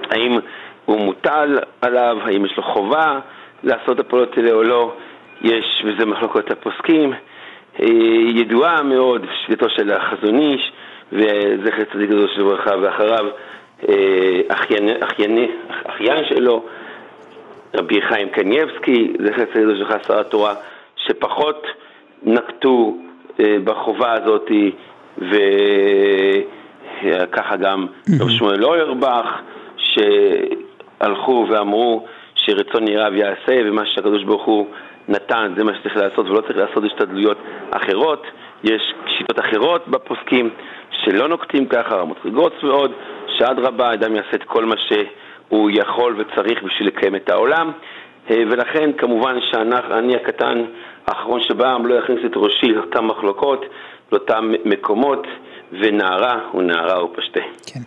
האם 0.09 0.39
הוא 0.85 0.99
מוטל 0.99 1.59
עליו, 1.81 2.17
האם 2.21 2.45
יש 2.45 2.57
לו 2.57 2.63
חובה 2.63 3.19
לעשות 3.63 3.99
את 3.99 4.05
הפעולות 4.05 4.37
האלה 4.37 4.51
או 4.51 4.63
לא, 4.63 4.93
יש, 5.41 5.83
וזה 5.85 6.05
מחלוקות 6.05 6.51
הפוסקים. 6.51 7.13
אה, 7.79 7.87
ידועה 8.35 8.83
מאוד 8.83 9.25
שביתו 9.45 9.69
של 9.69 9.91
החזון 9.91 10.39
איש, 10.39 10.71
וזכר 11.11 11.83
צדיק 11.93 12.09
גדול 12.09 12.29
של 12.35 12.43
ברכה, 12.43 12.71
ואחריו 12.81 13.25
אה, 13.89 14.41
אחיין, 14.47 14.89
אחיין, 15.03 15.37
אחיין 15.83 16.25
שלו, 16.29 16.65
רבי 17.77 18.01
חיים 18.01 18.29
קנייבסקי, 18.29 19.13
זכר 19.25 19.45
צדיק 19.45 19.63
גדול 19.63 19.77
של 19.77 20.03
שר 20.07 20.19
התורה, 20.19 20.53
שפחות 20.95 21.67
נקטו 22.23 22.97
אה, 23.39 23.57
בחובה 23.63 24.13
הזאת, 24.13 24.51
וככה 27.01 27.55
גם 27.55 27.87
רב 28.21 28.29
שמואל 28.29 28.65
אוירבך, 28.65 29.41
שהלכו 29.77 31.47
ואמרו 31.49 32.05
שרצון 32.35 32.87
ירב 32.87 33.13
יעשה, 33.13 33.61
ומה 33.65 33.85
שהקדוש 33.85 34.23
ברוך 34.23 34.45
הוא 34.45 34.67
נתן 35.07 35.53
זה 35.57 35.63
מה 35.63 35.71
שצריך 35.75 35.97
לעשות, 35.97 36.25
ולא 36.25 36.41
צריך 36.41 36.57
לעשות 36.57 36.83
השתדלויות 36.83 37.37
אחרות. 37.71 38.23
יש 38.63 38.93
שיטות 39.17 39.39
אחרות 39.39 39.87
בפוסקים 39.87 40.49
שלא 40.91 41.27
נוקטים 41.27 41.65
ככה, 41.65 41.95
רמות 41.95 42.17
רגוץ 42.25 42.53
ועוד, 42.63 42.91
שאדרבה, 43.37 43.93
אדם 43.93 44.15
יעשה 44.15 44.35
את 44.35 44.43
כל 44.43 44.65
מה 44.65 44.75
שהוא 44.87 45.69
יכול 45.73 46.15
וצריך 46.21 46.63
בשביל 46.63 46.87
לקיים 46.87 47.15
את 47.15 47.29
העולם. 47.29 47.71
אה, 48.31 48.35
ולכן 48.51 48.89
כמובן 48.97 49.35
שאני 49.51 50.15
הקטן 50.15 50.65
האחרון 51.07 51.41
שבעם 51.43 51.85
לא 51.85 51.95
יכניס 51.95 52.19
את 52.25 52.31
ראשי 52.35 52.65
לאותן 52.65 53.05
מחלוקות, 53.05 53.65
לאותם 54.11 54.51
מקומות, 54.65 55.27
ונערה 55.71 56.39
הוא 56.51 56.63
נערה 56.63 57.05
ופשטה. 57.05 57.39
כן. 57.65 57.79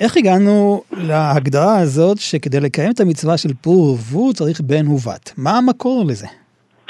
איך 0.00 0.16
הגענו 0.16 0.82
להגדרה 0.92 1.78
הזאת 1.78 2.18
שכדי 2.18 2.60
לקיים 2.60 2.90
את 2.90 3.00
המצווה 3.00 3.36
של 3.38 3.54
פור 3.60 3.82
ורבו 3.82 4.32
צריך 4.32 4.60
בן 4.60 4.88
ובת? 4.88 5.32
מה 5.38 5.50
המקור 5.58 6.04
לזה? 6.08 6.41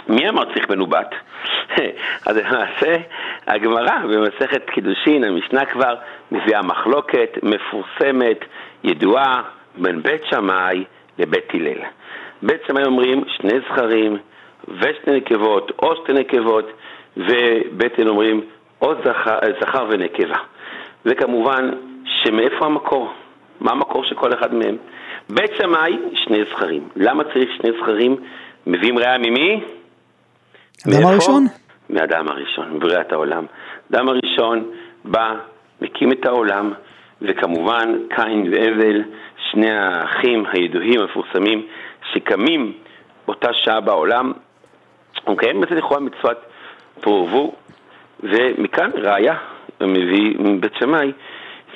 מי 0.08 0.28
אמר 0.28 0.44
צריך 0.44 0.66
ובת? 0.70 1.14
אז 2.26 2.36
למעשה 2.36 2.96
הגמרא 3.46 3.98
במסכת 3.98 4.70
קידושין, 4.70 5.24
המשנה 5.24 5.64
כבר 5.64 5.94
מביאה 6.32 6.62
מחלוקת 6.62 7.38
מפורסמת, 7.42 8.44
ידועה, 8.84 9.42
בין 9.78 10.02
בית 10.02 10.22
שמאי 10.30 10.84
לבית 11.18 11.54
הלל. 11.54 11.78
בית 12.42 12.60
שמאי 12.66 12.84
אומרים 12.84 13.24
שני 13.28 13.60
זכרים 13.68 14.16
ושתי 14.68 15.10
נקבות 15.10 15.72
או 15.82 15.96
שתי 15.96 16.12
נקבות, 16.12 16.72
ובית 17.16 17.98
הלל 17.98 18.08
אומרים 18.08 18.40
או 18.82 18.94
זכר, 19.04 19.38
זכר 19.60 19.86
ונקבה. 19.88 20.38
וכמובן, 21.06 21.70
שמאיפה 22.04 22.66
המקור? 22.66 23.12
מה 23.60 23.70
המקור 23.70 24.04
של 24.04 24.14
כל 24.14 24.34
אחד 24.34 24.54
מהם? 24.54 24.76
בית 25.30 25.50
שמאי, 25.60 25.98
שני 26.14 26.44
זכרים. 26.50 26.88
למה 26.96 27.24
צריך 27.24 27.50
שני 27.56 27.70
זכרים? 27.80 28.16
מביאים 28.66 28.98
ראייה 28.98 29.18
ממי? 29.18 29.60
אדם 30.88 31.06
הראשון? 31.06 31.46
מאדם 31.90 32.28
הראשון, 32.28 32.72
מבריאת 32.72 33.12
העולם. 33.12 33.46
אדם 33.92 34.08
הראשון 34.08 34.70
בא, 35.04 35.34
מקים 35.82 36.12
את 36.12 36.26
העולם, 36.26 36.72
וכמובן 37.22 37.94
קין 38.08 38.48
והבל, 38.52 39.02
שני 39.50 39.70
האחים 39.70 40.44
הידועים 40.52 41.00
המפורסמים, 41.00 41.66
שקמים 42.12 42.72
באותה 43.26 43.52
שעה 43.52 43.80
בעולם, 43.80 44.32
ומקיים 45.26 45.60
בזה 45.60 45.74
לכאורה 45.74 46.00
מצוות 46.00 46.38
פורבו, 47.00 47.52
ומכאן 48.20 48.90
ראיה 48.94 49.34
מביא 49.80 50.36
מבית 50.38 50.72
שמאי, 50.78 51.12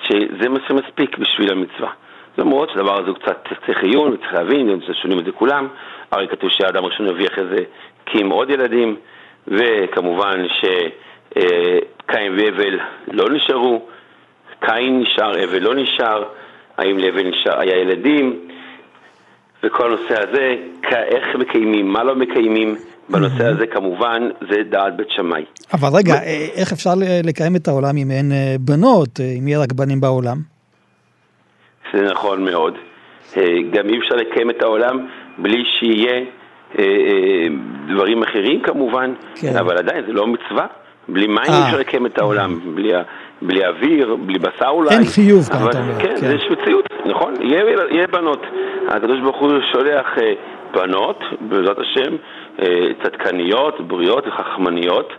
שזה 0.03 0.49
מה 0.49 0.59
שמספיק 0.69 1.19
בשביל 1.19 1.53
המצווה. 1.53 1.91
למרות 2.39 2.71
שהדבר 2.71 3.01
הזה 3.01 3.11
הוא 3.11 3.17
קצת 3.17 3.49
צריך 3.67 3.83
עיון, 3.83 4.13
וצריך 4.13 4.35
להבין, 4.35 4.81
שונים 5.03 5.19
את 5.19 5.25
זה 5.25 5.33
כולם, 5.33 5.69
הרי 6.11 6.29
כתוב 6.29 6.51
שהאדם 6.51 6.85
הראשון 6.85 7.09
הביא 7.09 7.27
אחרי 7.27 7.45
זה 7.47 7.65
קים 8.07 8.31
עוד 8.31 8.51
ילדים, 8.51 8.97
וכמובן 9.49 10.47
שקין 10.61 12.33
והבל 12.39 12.79
לא 13.13 13.31
נשארו, 13.31 13.87
קין 14.61 15.01
נשאר, 15.01 15.45
אבל 15.45 15.63
לא 15.63 15.75
נשאר, 15.75 16.25
האם 16.79 16.99
להבל 16.99 17.29
נשאר, 17.29 17.61
היה 17.61 17.77
ילדים, 17.77 18.49
וכל 19.63 19.87
הנושא 19.87 20.29
הזה, 20.29 20.55
איך 20.93 21.37
מקיימים, 21.37 21.93
מה 21.93 22.05
לא 22.05 22.17
מקיימים, 22.17 22.77
בנושא 23.09 23.45
הזה 23.45 23.67
כמובן 23.67 24.29
זה 24.51 24.63
דעת 24.71 24.97
בית 24.97 25.11
שמאי. 25.11 25.45
אבל 25.73 25.89
רגע, 25.99 26.15
אה, 26.15 26.47
איך 26.55 26.73
אפשר 26.73 26.91
לקיים 27.25 27.57
את 27.57 27.69
העולם 27.69 27.97
אם 27.97 28.11
אין 28.11 28.33
אה, 28.33 28.57
בנות, 28.61 29.21
אה, 29.21 29.25
אם 29.39 29.49
יהיה 29.49 29.59
רק 29.59 29.73
בנים 29.73 30.01
בעולם? 30.01 30.37
זה 31.93 32.03
נכון 32.03 32.45
מאוד. 32.45 32.75
גם 33.71 33.89
אי 33.89 33.99
אפשר 33.99 34.15
לקיים 34.15 34.51
את 34.51 34.63
העולם 34.63 35.07
בלי 35.39 35.65
שיהיה 35.79 36.25
דברים 37.89 38.23
אחרים 38.23 38.61
כמובן, 38.61 39.15
כן. 39.41 39.57
אבל 39.57 39.79
עדיין 39.79 40.05
זה 40.07 40.13
לא 40.13 40.27
מצווה. 40.27 40.67
בלי 41.09 41.27
מים 41.27 41.39
אי 41.39 41.63
אפשר 41.67 41.79
לקיים 41.79 42.07
את 42.07 42.19
העולם, 42.19 42.75
בלי, 42.75 42.93
בלי 43.43 43.67
אוויר, 43.67 44.17
בלי 44.17 44.39
בשר 44.39 44.69
אולי. 44.69 44.91
אין 44.91 45.05
חיוב 45.05 45.45
כאן, 45.45 45.59
אתה 45.71 45.79
אומר. 45.79 46.01
כן, 46.01 46.15
כן, 46.21 46.37
יש 46.37 46.45
מציאות, 46.51 46.85
נכון, 47.07 47.35
יהיה, 47.41 47.65
יהיה 47.91 48.07
בנות. 48.07 48.43
הקדוש 48.89 49.21
ברוך 49.21 49.37
הוא 49.37 49.51
שולח 49.73 50.07
בנות, 50.75 51.21
בעזרת 51.41 51.79
השם, 51.79 52.17
אה, 52.63 52.87
צדקניות, 53.03 53.81
בריאות 53.81 54.27
וחכמניות, 54.27 55.13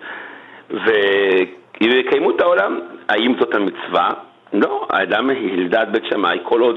ויקיימו 1.81 2.31
את 2.31 2.41
העולם. 2.41 2.79
האם 3.09 3.33
זאת 3.39 3.55
המצווה? 3.55 4.09
לא, 4.53 4.87
האדם 4.89 5.29
ילדד 5.29 5.85
בית 5.91 6.03
שמאי, 6.09 6.39
כל 6.43 6.61
עוד 6.61 6.75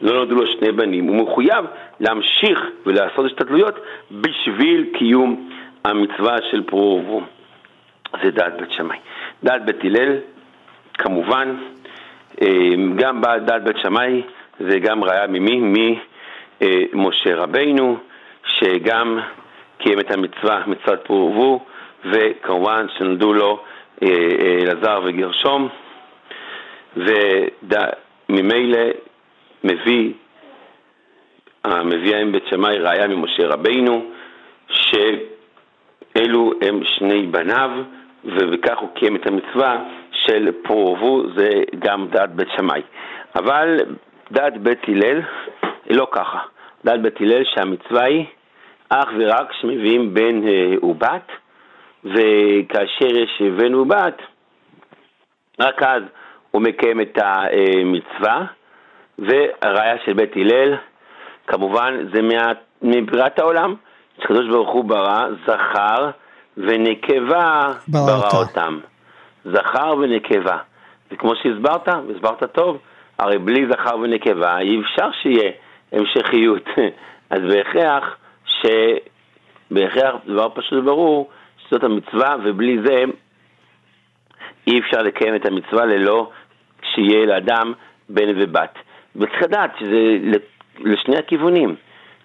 שלא 0.00 0.12
נולדו 0.12 0.34
לו 0.34 0.46
שני 0.46 0.72
בנים, 0.72 1.04
הוא 1.04 1.16
מחויב 1.16 1.64
להמשיך 2.00 2.60
ולעשות 2.86 3.26
השתדלויות 3.26 3.74
בשביל 4.10 4.86
קיום 4.98 5.50
המצווה 5.84 6.36
של 6.50 6.62
פרו 6.62 7.02
ורבו. 7.06 7.22
זה 8.22 8.30
דעת 8.30 8.60
בית 8.60 8.72
שמאי. 8.72 8.98
דעת 9.42 9.64
בית 9.64 9.84
הלל, 9.84 10.16
כמובן, 10.94 11.56
אה, 12.42 12.48
גם 12.96 13.22
דעת 13.44 13.64
בית 13.64 13.76
שמאי 13.82 14.22
זה 14.60 14.78
גם 14.78 15.04
ראיה 15.04 15.26
ממי? 15.26 15.98
ממשה 16.92 17.36
רבינו, 17.36 17.96
שגם 18.44 19.18
קיים 19.78 20.00
את 20.00 20.10
המצווה, 20.10 20.62
מצוות 20.66 21.00
פרו 21.04 21.16
ורבו, 21.16 21.64
וכמובן 22.04 22.86
שנולדו 22.98 23.32
לו 23.32 23.62
אה, 24.02 24.08
אה, 24.08 24.58
אלעזר 24.62 25.00
וגרשום, 25.04 25.68
וממילא 26.96 28.78
מביא, 29.64 30.12
מביא 31.66 32.16
האם 32.16 32.32
בית 32.32 32.44
שמאי 32.50 32.78
ראיה 32.78 33.08
ממשה 33.08 33.46
רבינו, 33.46 34.10
שאלו 34.68 36.52
הם 36.62 36.80
שני 36.84 37.26
בניו, 37.26 37.70
ובכך 38.24 38.78
הוא 38.78 38.88
קיים 38.94 39.16
את 39.16 39.26
המצווה 39.26 39.84
של 40.12 40.50
פרו 40.62 40.86
ורבו, 40.86 41.22
זה 41.36 41.48
גם 41.78 42.06
דעת 42.10 42.30
בית 42.34 42.48
שמאי. 42.56 42.82
אבל 43.36 43.78
דעת 44.30 44.58
בית 44.58 44.88
הלל, 44.88 45.20
לא 45.90 46.06
ככה. 46.12 46.38
דעת 46.84 47.02
בית 47.02 47.20
הלל 47.20 47.44
שהמצווה 47.44 48.04
היא 48.04 48.24
אך 48.88 49.08
ורק 49.18 49.50
כשמביאים 49.50 50.14
בן 50.14 50.48
אה, 50.48 50.74
ובת, 50.82 51.32
וכאשר 52.04 53.16
יש 53.16 53.42
בן 53.56 53.74
ובת, 53.74 54.22
רק 55.60 55.82
אז 55.82 56.02
הוא 56.50 56.62
מקיים 56.62 57.00
את 57.00 57.18
המצווה, 57.22 58.44
והראיה 59.18 59.96
של 60.04 60.12
בית 60.12 60.36
הלל, 60.36 60.74
כמובן, 61.46 61.94
זה 62.14 62.22
מה, 62.22 62.52
מבריאת 62.82 63.38
העולם, 63.38 63.74
שקדוש 64.22 64.48
ברוך 64.48 64.70
הוא 64.70 64.84
ברא 64.84 65.26
זכר 65.46 66.10
ונקבה 66.56 67.72
ברא 67.88 68.06
ברא. 68.06 68.40
אותם. 68.40 68.78
זכר 69.44 69.94
ונקבה. 70.00 70.56
וכמו 71.12 71.32
שהסברת, 71.36 71.88
והסברת 71.88 72.44
טוב, 72.52 72.78
הרי 73.18 73.38
בלי 73.38 73.66
זכר 73.70 73.98
ונקבה 73.98 74.58
אי 74.58 74.80
אפשר 74.80 75.08
שיהיה 75.22 75.50
המשכיות. 75.92 76.68
אז 77.30 77.40
בהכרח 77.42 78.16
ש... 78.46 78.66
בהכרח 79.70 80.14
דבר 80.26 80.48
פשוט 80.54 80.72
וברור, 80.72 81.30
שזאת 81.56 81.84
המצווה, 81.84 82.36
ובלי 82.44 82.78
זה 82.84 83.04
אי 84.66 84.80
אפשר 84.80 85.02
לקיים 85.02 85.34
את 85.34 85.46
המצווה 85.46 85.86
ללא 85.86 86.30
שיהיה 86.82 87.26
לאדם 87.26 87.72
בן 88.08 88.42
ובת. 88.42 88.78
וצריך 89.16 89.42
לדעת 89.42 89.70
שזה 89.80 90.18
לשני 90.78 91.16
הכיוונים, 91.16 91.74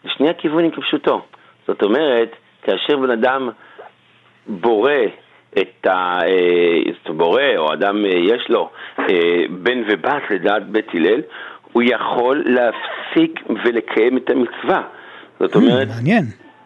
לשני 0.05 0.29
הכיוונים 0.29 0.71
כפשוטו. 0.71 1.21
זאת 1.67 1.83
אומרת, 1.83 2.29
כאשר 2.63 2.97
בן 2.97 3.11
אדם 3.11 3.49
בורא 4.47 4.91
את 5.59 5.87
ה... 5.87 6.19
אה, 6.23 6.77
אומרת, 6.85 7.09
בורא, 7.09 7.57
או 7.57 7.73
אדם 7.73 8.05
אה, 8.05 8.09
יש 8.09 8.49
לו 8.49 8.69
אה, 8.99 9.05
בן 9.49 9.81
ובת 9.87 10.21
לדעת 10.29 10.69
בית 10.69 10.87
הלל, 10.93 11.21
הוא 11.71 11.83
יכול 11.85 12.43
להפסיק 12.45 13.39
ולקיים 13.63 14.17
את 14.17 14.29
המצווה. 14.29 14.81
זאת 15.39 15.55
אומרת, 15.55 15.87
Hmm, 15.87 15.95
מעניין. 15.95 16.23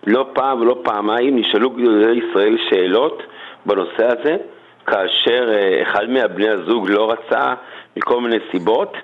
לא 0.08 0.30
פעם 0.34 0.62
ולא 0.62 0.82
פעמיים 0.84 1.40
נשאלו 1.40 1.70
גדולי 1.70 2.22
ישראל 2.30 2.58
שאלות 2.70 3.24
בנושא 3.66 4.06
הזה, 4.06 4.38
כאשר 4.86 5.50
אחד 5.82 6.10
מהבני 6.10 6.50
הזוג 6.50 6.90
לא 6.90 7.12
רצה 7.12 7.54
מכל 7.98 8.22
מיני 8.22 8.38
סיבות 8.52 8.98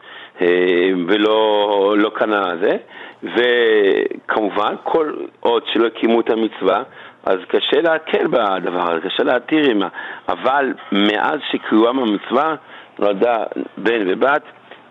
ולא 1.07 1.95
לא 1.97 2.09
קנה 2.09 2.43
זה, 2.61 2.77
וכמובן 3.23 4.75
כל 4.83 5.13
עוד 5.39 5.63
שלא 5.73 5.87
הקימו 5.87 6.21
את 6.21 6.29
המצווה, 6.29 6.83
אז 7.25 7.37
קשה 7.47 7.81
להקל 7.81 8.27
בדבר 8.27 8.91
הזה, 8.91 9.01
קשה 9.01 9.23
להתיר 9.23 9.67
עימה, 9.67 9.87
אבל 10.29 10.73
מאז 10.91 11.39
שקיימה 11.51 12.01
המצווה 12.01 12.55
נולדה 12.99 13.43
בן 13.77 14.11
ובת, 14.11 14.41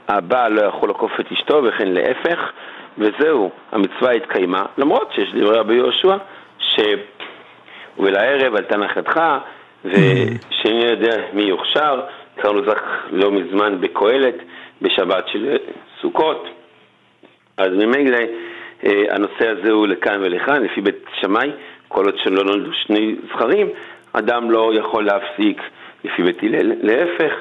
הבעל 0.09 0.53
לא 0.53 0.63
יכול 0.63 0.89
לעקוף 0.89 1.21
את 1.21 1.33
אשתו 1.33 1.63
וכן 1.65 1.89
להפך, 1.89 2.53
וזהו, 2.99 3.51
המצווה 3.73 4.11
התקיימה, 4.13 4.65
למרות 4.79 5.13
שיש 5.13 5.35
דברי 5.35 5.59
רבי 5.59 5.75
יהושע, 5.75 6.17
ש... 6.59 6.81
ולערב 7.99 8.57
עלתה 8.57 8.77
נחתך, 8.77 9.21
ושאין 9.85 10.77
יודע 10.77 11.17
מי 11.33 11.43
יוכשר, 11.43 12.01
קראנו 12.37 12.65
זך 12.65 12.83
לא 13.11 13.31
מזמן 13.31 13.81
בקהלת, 13.81 14.35
בשבת 14.85 15.29
של 15.29 15.57
סוכות. 16.01 16.49
אז 17.57 17.69
ממילא 17.73 18.19
אה, 18.85 19.03
הנושא 19.11 19.49
הזה 19.49 19.73
הוא 19.73 19.87
לכאן 19.87 20.19
ולכאן, 20.23 20.63
לפי 20.63 20.81
בית 20.81 21.05
שמאי, 21.21 21.51
כל 21.89 22.05
עוד 22.05 22.19
שלא 22.19 22.45
נולדו 22.45 22.71
שני 22.73 23.17
זכרים, 23.29 23.69
אדם 24.13 24.51
לא 24.51 24.73
יכול 24.75 25.05
להפסיק 25.05 25.63
לפי 26.05 26.23
בית 26.23 26.43
הלל, 26.43 26.73
להפך, 26.83 27.33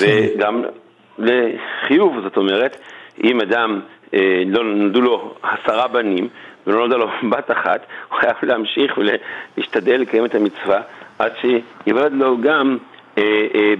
וגם 0.00 0.62
לחיוב, 1.18 2.20
זאת 2.22 2.36
אומרת, 2.36 2.76
אם 3.24 3.40
אדם 3.40 3.80
אה, 4.14 4.42
לא 4.46 4.64
נולדו 4.64 5.00
לו 5.00 5.34
עשרה 5.42 5.88
בנים 5.88 6.28
ולא 6.66 6.78
נולדה 6.78 6.96
לו 6.96 7.08
בת 7.30 7.50
אחת, 7.50 7.86
הוא 8.08 8.18
חייב 8.18 8.36
להמשיך 8.42 8.98
ולהשתדל 8.98 10.00
לקיים 10.00 10.24
את 10.24 10.34
המצווה 10.34 10.80
עד 11.18 11.32
שיוולד 11.40 12.12
לו 12.12 12.36
גם 12.40 12.78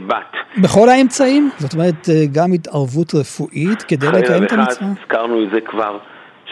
בת. 0.07 0.59
בכל 0.63 0.89
האמצעים? 0.89 1.51
זאת 1.59 1.75
אומרת, 1.75 2.09
אה, 2.09 2.15
גם 2.33 2.53
התערבות 2.53 3.15
רפואית 3.15 3.83
כדי 3.83 4.07
לקיים 4.07 4.45
את 4.45 4.53
המצווה? 4.53 4.89
הזכרנו 5.03 5.43
את 5.43 5.49
זה 5.53 5.61
כבר, 5.61 5.99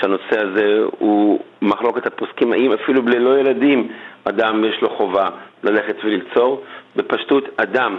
שהנושא 0.01 0.41
הזה 0.41 0.83
הוא 0.99 1.41
מחלוקת 1.63 2.07
הפוסקים, 2.07 2.53
האם 2.53 2.73
אפילו 2.73 3.03
ללא 3.03 3.39
ילדים 3.39 3.89
אדם 4.25 4.65
יש 4.65 4.83
לו 4.83 4.97
חובה 4.97 5.29
ללכת 5.63 5.97
וליצור. 6.05 6.65
בפשטות, 6.97 7.45
אדם 7.57 7.97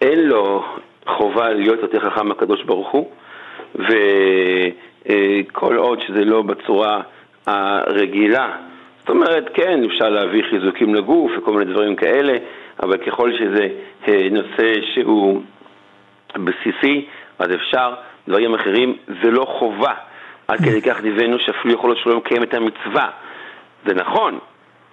אין 0.00 0.28
לו 0.28 0.64
חובה 1.06 1.52
להיות 1.52 1.80
יותר 1.82 2.00
חכם 2.00 2.28
מהקדוש 2.28 2.62
ברוך 2.62 2.90
הוא, 2.90 3.10
וכל 3.74 5.76
עוד 5.76 6.00
שזה 6.00 6.24
לא 6.24 6.42
בצורה 6.42 7.00
הרגילה, 7.46 8.56
זאת 9.00 9.08
אומרת, 9.08 9.44
כן, 9.54 9.84
אפשר 9.84 10.08
להביא 10.08 10.42
חיזוקים 10.50 10.94
לגוף 10.94 11.32
וכל 11.38 11.52
מיני 11.52 11.72
דברים 11.72 11.96
כאלה, 11.96 12.38
אבל 12.82 12.96
ככל 12.96 13.32
שזה 13.38 13.68
אה, 14.08 14.28
נושא 14.30 14.72
שהוא 14.94 15.42
בסיסי, 16.34 17.06
אז 17.38 17.46
אפשר, 17.54 17.94
דברים 18.28 18.54
אחרים 18.54 18.96
זה 19.22 19.30
לא 19.30 19.44
חובה. 19.44 19.94
עד 20.48 20.58
כדי 20.58 20.82
כך 20.82 21.00
דיווינו 21.00 21.38
שאפילו 21.38 21.74
יכול 21.74 21.90
להיות 21.90 22.02
שלא 22.04 22.16
מקיים 22.16 22.42
את 22.42 22.54
המצווה. 22.54 23.10
זה 23.86 23.94
נכון 23.94 24.38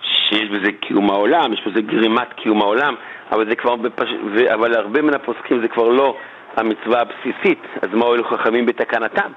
שיש 0.02 0.50
בזה 0.50 0.72
קיום 0.72 1.10
העולם, 1.10 1.54
יש 1.54 1.62
בזה 1.68 1.82
גרימת 1.82 2.34
קיום 2.34 2.62
העולם, 2.62 2.96
אבל 3.32 3.50
זה 3.50 3.56
כבר, 3.56 3.76
בפש... 3.76 4.10
ו... 4.34 4.54
אבל 4.54 4.74
הרבה 4.74 5.02
מן 5.02 5.14
הפוסקים 5.14 5.62
זה 5.62 5.68
כבר 5.68 5.90
לא 5.90 6.18
המצווה 6.58 7.02
הבסיסית, 7.02 7.60
אז 7.82 7.90
מה 7.94 8.06
הועילו 8.06 8.24
חכמים 8.24 8.66
בתקנתם? 8.66 9.32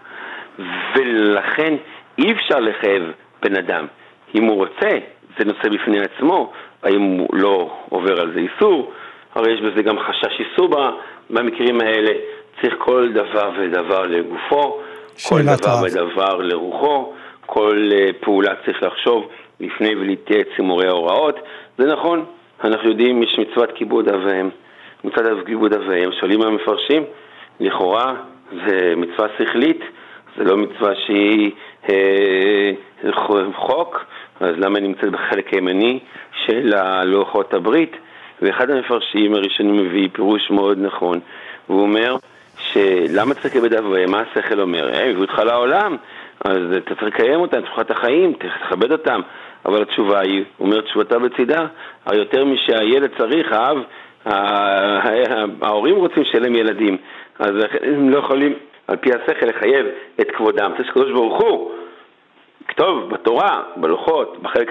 ולכן 0.95 1.75
אי 2.19 2.33
אפשר 2.33 2.61
לחייב 2.61 3.03
בן 3.43 3.57
אדם. 3.57 3.87
אם 4.35 4.45
הוא 4.45 4.57
רוצה, 4.57 4.99
זה 5.39 5.45
נושא 5.45 5.69
בפני 5.69 6.01
עצמו, 6.01 6.53
האם 6.83 7.03
הוא 7.03 7.29
לא 7.33 7.71
עובר 7.89 8.21
על 8.21 8.33
זה 8.35 8.41
איסור, 8.41 8.93
הרי 9.35 9.53
יש 9.53 9.61
בזה 9.61 9.83
גם 9.83 9.99
חשש 9.99 10.41
איסור 10.41 10.69
במקרים 11.31 11.81
האלה, 11.81 12.11
צריך 12.61 12.75
כל 12.79 13.13
דבר 13.13 13.51
ודבר 13.59 14.07
לגופו, 14.07 14.81
כל 15.29 15.43
דבר 15.43 15.71
רב. 15.71 15.83
ודבר 15.83 16.37
לרוחו, 16.37 17.13
כל 17.47 17.89
אה, 17.93 18.11
פעולה 18.21 18.55
צריך 18.65 18.83
לחשוב 18.83 19.29
לפני 19.61 19.95
ולהתייעץ 19.97 20.49
עם 20.59 20.65
מורי 20.65 20.87
ההוראות. 20.87 21.37
זה 21.79 21.87
נכון, 21.93 22.25
אנחנו 22.65 22.89
יודעים, 22.89 23.23
יש 23.23 23.39
מצוות 23.39 23.71
כיבוד 23.75 24.09
אב 24.09 24.21
ואם. 24.25 24.49
מצוות 25.05 25.47
כיבוד 25.47 25.73
אב 25.73 25.83
ואם, 25.89 26.13
שואלים 26.21 26.43
המפרשים, 26.43 27.05
לכאורה 27.61 28.15
זה 28.67 28.93
מצווה 28.97 29.29
שכלית, 29.39 29.81
זה 30.37 30.45
לא 30.45 30.57
מצווה 30.57 30.95
שהיא 31.07 31.51
אה, 31.91 32.71
חוק, 33.55 34.05
אז 34.41 34.55
למה 34.59 34.79
היא 34.79 34.89
נמצאת 34.89 35.11
בחלק 35.11 35.49
הימני 35.53 35.99
של 36.47 36.75
לוחות 37.05 37.55
הברית? 37.55 37.97
ואחד 38.43 38.71
המפרשים 38.71 39.35
הראשונים 39.35 39.77
מביא 39.77 40.09
פירוש 40.13 40.51
מאוד 40.51 40.79
נכון, 40.81 41.21
והוא 41.69 41.83
אומר 41.83 42.17
שלמה 42.59 43.35
צריך 43.35 43.57
לכבד 43.57 43.75
אב 43.75 43.87
ואם? 43.87 44.11
מה 44.11 44.21
השכל 44.21 44.61
אומר? 44.61 44.87
הם 44.87 45.11
הביאו 45.11 45.21
אותך 45.21 45.39
לעולם, 45.39 45.97
אז 46.45 46.59
אתה 46.77 46.95
צריך 46.95 47.03
לקיים 47.03 47.41
אותם, 47.41 47.61
תשוחת 47.61 47.91
החיים, 47.91 48.33
צריך 48.43 48.55
לכבד 48.63 48.93
אותם, 48.93 49.21
אבל 49.67 49.83
התשובה 49.83 50.21
היא, 50.21 50.45
הוא 50.57 50.67
אומר 50.67 50.81
תשובתה 50.81 51.19
בצידה, 51.19 51.67
יותר 52.13 52.45
משהילד 52.45 53.11
צריך, 53.19 53.53
האב, 53.53 53.79
ההורים 55.63 55.97
רוצים 55.97 56.25
שיהיה 56.25 56.41
להם 56.43 56.55
ילדים, 56.55 56.97
אז 57.39 57.51
הם 57.83 58.11
לא 58.11 58.19
יכולים 58.19 58.55
על 58.89 58.97
פי 58.97 59.11
השכל 59.11 59.47
לחייב 59.47 59.87
את 60.21 60.31
כבודם. 60.31 60.73
צריך 60.77 60.89
שקדוש 60.89 61.13
ברוך 61.13 61.43
הוא 61.43 61.71
כתוב 62.69 63.11
בתורה, 63.11 63.63
בלוחות, 63.77 64.39
בחלק 64.43 64.71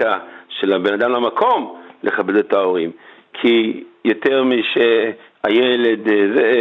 של 0.50 0.74
הבן 0.74 0.94
אדם 0.94 1.12
למקום, 1.12 1.82
לכבד 2.04 2.36
את 2.36 2.54
ההורים. 2.54 2.92
כי 3.34 3.84
יותר 4.06 4.44
משהילד, 4.44 6.08
אה, 6.08 6.28
זה, 6.36 6.52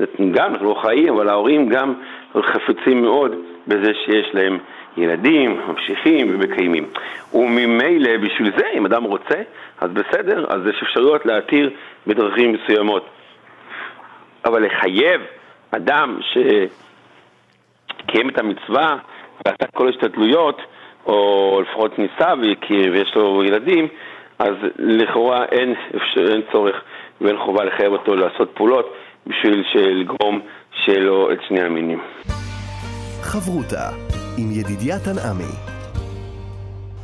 אה, 0.00 0.16
גם 0.32 0.52
אנחנו 0.52 0.68
לא 0.68 0.80
חיים, 0.82 1.14
אבל 1.14 1.28
ההורים 1.28 1.68
גם 1.68 1.94
חפצים 2.42 3.02
מאוד 3.02 3.34
בזה 3.66 3.92
שיש 4.04 4.34
להם 4.34 4.58
ילדים, 4.96 5.60
ממשיכים 5.68 6.34
ומקיימים. 6.34 6.86
וממילא 7.34 8.16
בשביל 8.16 8.52
זה, 8.56 8.66
אם 8.74 8.86
אדם 8.86 9.04
רוצה, 9.04 9.42
אז 9.80 9.90
בסדר, 9.90 10.46
אז 10.48 10.66
יש 10.66 10.82
אפשרויות 10.82 11.26
להתיר 11.26 11.70
בדרכים 12.06 12.52
מסוימות. 12.52 13.06
אבל 14.44 14.66
לחייב 14.66 15.20
אדם 15.70 16.18
ש... 16.20 16.38
קיים 18.06 18.28
את 18.28 18.38
המצווה 18.38 18.96
ועשה 19.46 19.72
כל 19.74 19.86
ההשתדלויות, 19.86 20.60
או 21.06 21.60
לפחות 21.62 21.98
ניסה 21.98 22.32
והכיר 22.42 22.92
ויש 22.92 23.12
לו 23.16 23.44
ילדים, 23.44 23.88
אז 24.38 24.54
לכאורה 24.78 25.44
אין, 25.44 25.74
אפשר, 25.96 26.32
אין 26.32 26.42
צורך 26.52 26.76
ואין 27.20 27.38
חובה 27.38 27.64
לחייב 27.64 27.92
אותו 27.92 28.16
לעשות 28.16 28.50
פעולות 28.54 28.94
בשביל 29.26 29.64
לגרום 29.74 30.40
לו 30.88 31.32
את 31.32 31.38
שני 31.48 31.60
המינים. 31.60 32.00
חברותה 33.22 33.88
עם 34.38 34.50
ידידיה 34.50 34.98
תנעמי. 34.98 35.77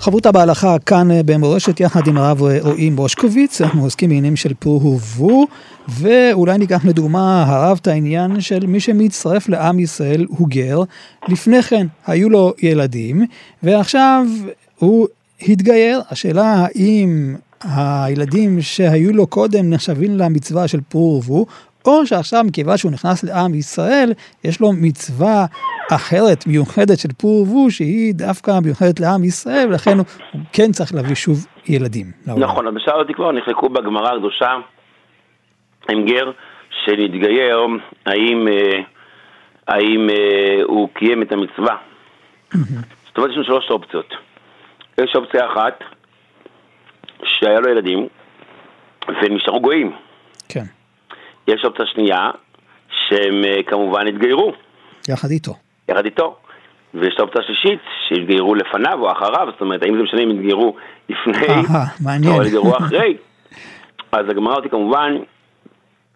חברותה 0.04 0.32
בהלכה 0.32 0.78
כאן 0.78 1.10
אה, 1.10 1.22
במורשת 1.22 1.80
יחד 1.80 2.06
עם 2.06 2.16
הרב 2.16 2.42
אה, 2.42 2.58
רועי 2.60 2.90
מושקוביץ, 2.90 3.60
אנחנו 3.60 3.82
עוסקים 3.82 4.08
בעניינים 4.08 4.36
של 4.36 4.54
פרו 4.54 4.80
ורבו, 4.80 5.46
ואולי 5.88 6.58
ניקח 6.58 6.84
לדוגמה 6.84 7.44
הרב 7.48 7.78
את 7.82 7.86
העניין 7.86 8.40
של 8.40 8.66
מי 8.66 8.80
שמצטרף 8.80 9.48
לעם 9.48 9.78
ישראל 9.78 10.26
הוא 10.28 10.48
גר, 10.48 10.82
לפני 11.28 11.62
כן 11.62 11.86
היו 12.06 12.30
לו 12.30 12.52
ילדים, 12.62 13.26
ועכשיו 13.62 14.26
הוא 14.78 15.08
התגייר, 15.48 16.00
השאלה 16.10 16.66
האם 16.66 17.36
הילדים 17.64 18.62
שהיו 18.62 19.12
לו 19.12 19.26
קודם 19.26 19.70
נחשבים 19.70 20.18
למצווה 20.18 20.68
של 20.68 20.80
פרו 20.88 21.14
ורבו, 21.14 21.46
או 21.86 22.06
שעכשיו 22.06 22.44
מכיוון 22.44 22.76
שהוא 22.76 22.92
נכנס 22.92 23.24
לעם 23.24 23.54
ישראל, 23.54 24.12
יש 24.44 24.60
לו 24.60 24.68
מצווה 24.72 25.46
אחרת, 25.92 26.46
מיוחדת 26.46 26.98
של 26.98 27.08
פור 27.20 27.40
ורבו, 27.40 27.70
שהיא 27.70 28.14
דווקא 28.14 28.50
מיוחדת 28.64 29.00
לעם 29.00 29.24
ישראל, 29.24 29.66
ולכן 29.68 29.98
הוא 29.98 30.06
כן 30.52 30.72
צריך 30.72 30.94
להביא 30.94 31.14
שוב 31.14 31.46
ילדים. 31.68 32.06
לעולם. 32.26 32.42
נכון, 32.42 32.66
אז 32.66 32.74
בשער 32.74 33.00
התקווה 33.00 33.32
נחלקו 33.32 33.68
בגמרא 33.68 34.14
הקדושה 34.14 34.54
עם 35.90 36.06
גר 36.06 36.30
שנתגייר, 36.84 37.66
האם, 38.06 38.48
אה, 38.48 38.80
האם 39.68 40.10
אה, 40.10 40.62
הוא 40.64 40.88
קיים 40.94 41.22
את 41.22 41.32
המצווה. 41.32 41.76
זאת 43.06 43.16
אומרת, 43.16 43.30
יש 43.30 43.36
לנו 43.36 43.44
שלוש 43.44 43.70
אופציות. 43.70 44.14
יש 44.98 45.16
אופציה 45.16 45.46
אחת, 45.52 45.84
שהיה 47.24 47.60
לו 47.60 47.70
ילדים, 47.70 48.08
ונשארו 49.22 49.60
גויים. 49.60 49.92
יש 51.48 51.64
אופציה 51.64 51.86
שנייה, 51.86 52.30
שהם 53.08 53.44
אה, 53.44 53.62
כמובן 53.62 54.06
התגיירו, 54.06 54.52
יחד 55.08 55.30
איתו. 55.30 55.52
יחד 55.88 56.04
איתו. 56.04 56.36
ויש 56.94 57.14
את 57.14 57.20
האופציה 57.20 57.40
השלישית, 57.42 57.80
שהתגיירו 58.08 58.54
לפניו 58.54 58.98
או 59.00 59.12
אחריו, 59.12 59.48
זאת 59.52 59.60
אומרת, 59.60 59.82
האם 59.82 59.96
זה 59.96 60.02
משנה 60.02 60.22
אם 60.22 60.30
התגיירו 60.30 60.76
לפני. 61.08 61.46
או 62.36 62.42
התגיירו 62.42 62.76
אחרי. 62.76 63.16
אז 64.12 64.28
הגמרא 64.28 64.54
אותי 64.54 64.68
כמובן 64.68 65.16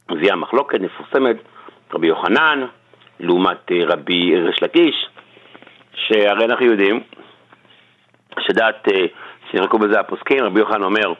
הביאה 0.08 0.36
מחלוקת 0.36 0.80
מפורסמת, 0.80 1.36
רבי 1.94 2.06
יוחנן, 2.06 2.66
לעומת 3.20 3.72
אה, 3.72 3.76
רבי 3.86 4.36
ריש 4.36 4.62
לקיש, 4.62 5.08
שהרי 5.94 6.44
אנחנו 6.44 6.66
יודעים 6.66 7.00
שדעת, 8.40 8.88
אה, 8.88 9.06
שנחלקו 9.50 9.78
בזה 9.78 10.00
הפוסקים, 10.00 10.44
רבי 10.44 10.60
יוחנן 10.60 10.82
אומר 10.82 11.12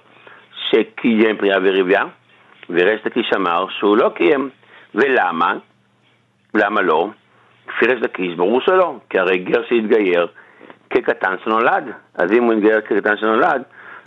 שקיים 0.71 1.37
פריאה 1.37 1.59
וריביה, 1.63 2.05
וריש 2.71 3.01
לקיש 3.05 3.33
אמר 3.37 3.67
שהוא 3.79 3.97
לא 3.97 4.11
קיים. 4.15 4.51
ולמה? 4.95 5.55
למה 6.55 6.83
לא? 6.83 7.09
לפי 7.69 7.87
ריש 7.87 8.03
לקיש, 8.03 8.35
ברור 8.35 8.61
שלא, 8.61 8.97
כי 9.11 9.19
הרי 9.19 9.39
גר 9.39 9.63
שהתגייר 9.69 10.27
כקטן 10.91 11.35
שנולד, 11.45 11.85
אז 12.15 12.33
אם 12.33 12.43
הוא 12.43 12.53
התגייר 12.53 12.81
כקטן 12.81 13.17
שנולד, 13.17 13.63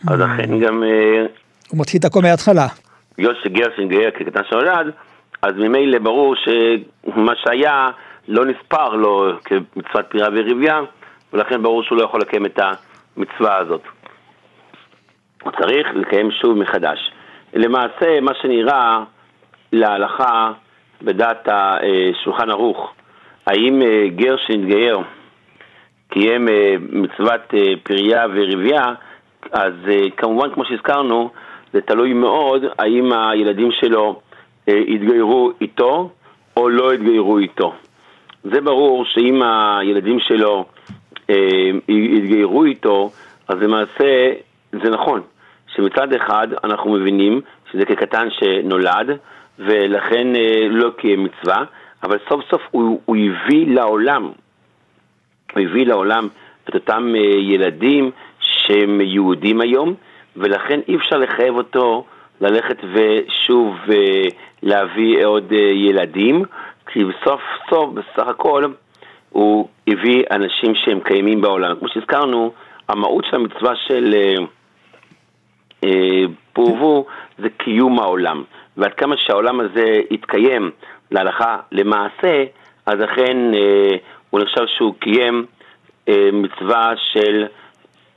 אז 0.07 0.19
לכן 0.19 0.59
גם 0.59 0.83
אה, 0.83 1.25
הוא 1.71 1.79
מתחיל 1.81 1.99
את 1.99 2.05
הכל 2.05 2.19
מההתחלה. 2.21 2.67
בגלל 3.17 3.33
שגר 3.43 3.67
שהתגייר 3.75 4.11
כקטן 4.11 4.41
שנולד, 4.49 4.91
אז 5.41 5.53
ממילא 5.55 5.99
ברור 5.99 6.35
שמה 6.35 7.33
שהיה 7.35 7.89
לא 8.27 8.45
נספר 8.45 8.89
לו 8.89 9.31
כמצוות 9.45 10.05
פריאה 10.09 10.27
וריביה, 10.27 10.79
ולכן 11.33 11.63
ברור 11.63 11.83
שהוא 11.83 11.97
לא 11.97 12.03
יכול 12.03 12.21
לקיים 12.21 12.45
את 12.45 12.59
המצווה 13.17 13.57
הזאת. 13.57 13.81
הוא 15.43 15.51
צריך 15.51 15.87
לקיים 15.95 16.31
שוב 16.31 16.57
מחדש. 16.57 17.11
למעשה, 17.53 18.21
מה 18.21 18.31
שנראה 18.41 19.03
להלכה 19.73 20.51
בדעת 21.01 21.47
השולחן 21.51 22.49
ערוך, 22.49 22.93
האם 23.47 23.81
אה, 23.81 24.07
גר 24.15 24.35
שהתגייר 24.47 24.99
קיים 26.09 26.49
אה, 26.49 26.75
מצוות 26.91 27.53
אה, 27.53 27.73
פרייה 27.83 28.25
וריביה, 28.33 28.83
אז 29.51 29.73
כמובן, 30.17 30.53
כמו 30.53 30.65
שהזכרנו, 30.65 31.29
זה 31.73 31.81
תלוי 31.81 32.13
מאוד 32.13 32.63
האם 32.79 33.13
הילדים 33.13 33.71
שלו 33.71 34.19
התגיירו 34.67 35.51
איתו 35.61 36.09
או 36.57 36.69
לא 36.69 36.91
התגיירו 36.91 37.37
איתו. 37.37 37.73
זה 38.43 38.61
ברור 38.61 39.05
שאם 39.05 39.41
הילדים 39.43 40.19
שלו 40.19 40.65
התגיירו 41.89 42.63
איתו, 42.63 43.09
אז 43.47 43.57
למעשה 43.61 44.31
זה 44.71 44.89
נכון, 44.89 45.21
שמצד 45.75 46.13
אחד 46.13 46.47
אנחנו 46.63 46.91
מבינים 46.91 47.41
שזה 47.71 47.85
כקטן 47.85 48.27
שנולד, 48.31 49.17
ולכן 49.59 50.35
אה, 50.35 50.67
לא 50.69 50.89
קיים 50.97 51.23
מצווה, 51.23 51.63
אבל 52.03 52.17
סוף 52.29 52.41
סוף 52.49 52.61
הוא, 52.71 53.01
הוא 53.05 53.15
הביא 53.15 53.75
לעולם, 53.75 54.23
הוא 55.53 55.63
הביא 55.63 55.85
לעולם 55.85 56.27
את 56.63 56.75
אותם 56.75 57.13
אה, 57.15 57.21
ילדים 57.39 58.11
שהם 58.39 59.01
יהודים 59.01 59.61
היום, 59.61 59.93
ולכן 60.35 60.79
אי 60.87 60.95
אפשר 60.95 61.17
לחייב 61.17 61.55
אותו 61.55 62.05
ללכת 62.41 62.77
ושוב 62.93 63.75
אה, 63.91 64.23
להביא 64.63 65.25
עוד 65.25 65.51
ילדים, 65.73 66.43
כי 66.87 67.03
בסוף 67.05 67.41
סוף, 67.69 67.89
בסך 67.93 68.27
הכל, 68.27 68.65
הוא 69.29 69.67
הביא 69.87 70.23
אנשים 70.31 70.75
שהם 70.75 70.99
קיימים 70.99 71.41
בעולם. 71.41 71.75
כמו 71.79 71.87
שהזכרנו, 71.89 72.53
המהות 72.89 73.25
של 73.29 73.35
המצווה 73.35 73.75
של 73.75 74.15
אה, 75.83 75.89
אה, 75.89 76.23
פורבו 76.53 77.05
זה 77.37 77.47
קיום 77.57 77.99
העולם. 77.99 78.43
ועד 78.77 78.93
כמה 78.93 79.15
שהעולם 79.17 79.59
הזה 79.59 80.01
יתקיים 80.11 80.71
להלכה 81.11 81.57
למעשה, 81.71 82.43
אז 82.85 82.95
אכן 83.05 83.37
אה, 83.53 83.97
הוא 84.29 84.41
נחשב 84.41 84.61
שהוא 84.77 84.93
קיים 84.99 85.45
אה, 86.09 86.29
מצווה 86.33 86.93
של, 87.13 87.45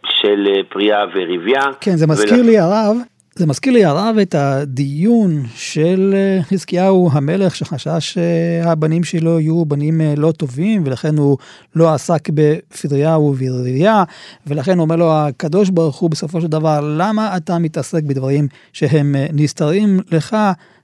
של 0.05 0.47
אה, 0.47 0.61
פריאה 0.69 1.05
וריביה. 1.15 1.63
כן, 1.81 1.97
זה 1.97 2.07
מזכיר 2.07 2.43
לי 2.43 2.59
הרב, 2.59 2.97
זה 3.37 3.47
מזכיר 3.47 3.73
לי 3.73 3.85
הרב 3.85 4.17
את 4.23 4.35
הדיון 4.35 5.43
של 5.55 6.15
אה, 6.17 6.43
חזקיהו 6.43 7.11
המלך 7.13 7.57
שחשש 7.57 8.15
שהבנים 8.15 9.05
שלו 9.05 9.41
יהיו 9.41 9.65
בנים 9.65 10.01
אה, 10.01 10.15
לא 10.17 10.33
טובים 10.33 10.83
ולכן 10.87 11.19
הוא 11.19 11.39
לא 11.75 11.95
עסק 11.95 12.29
בפריה 12.35 13.19
וברבייה 13.19 14.05
ולכן 14.47 14.79
אומר 14.79 14.97
לו 14.97 15.13
הקדוש 15.13 15.71
ברוך 15.71 15.97
הוא 15.97 16.11
בסופו 16.11 16.41
של 16.41 16.47
דבר 16.47 16.95
למה 16.99 17.37
אתה 17.37 17.59
מתעסק 17.59 18.03
בדברים 18.03 18.49
שהם 18.73 19.17
אה, 19.17 19.27
נסתרים 19.33 20.01
לך 20.11 20.37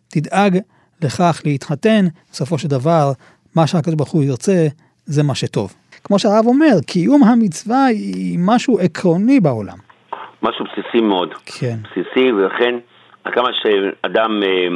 תדאג 0.09 0.59
לכך 1.03 1.43
להתחתן 1.45 2.07
בסופו 2.33 2.59
של 2.59 2.69
דבר 2.69 3.13
מה 3.55 3.67
שהקדוש 3.67 3.95
ברוך 3.95 4.11
הוא 4.11 4.23
ירצה 4.23 4.67
זה 5.07 5.23
מה 5.23 5.35
שטוב. 5.35 5.75
כמו 6.05 6.19
שהרב 6.19 6.47
אומר 6.47 6.81
קיום 6.87 7.25
המצווה 7.25 7.85
היא 7.85 8.39
משהו 8.39 8.79
עקרוני 8.79 9.41
בעולם. 9.41 9.90
משהו 10.43 10.65
בסיסי 10.65 11.01
מאוד. 11.01 11.35
כן. 11.35 11.77
בסיסי, 11.83 12.33
ולכן, 12.33 12.75
כמה 13.25 13.49
שאדם 13.53 14.43
אה, 14.43 14.69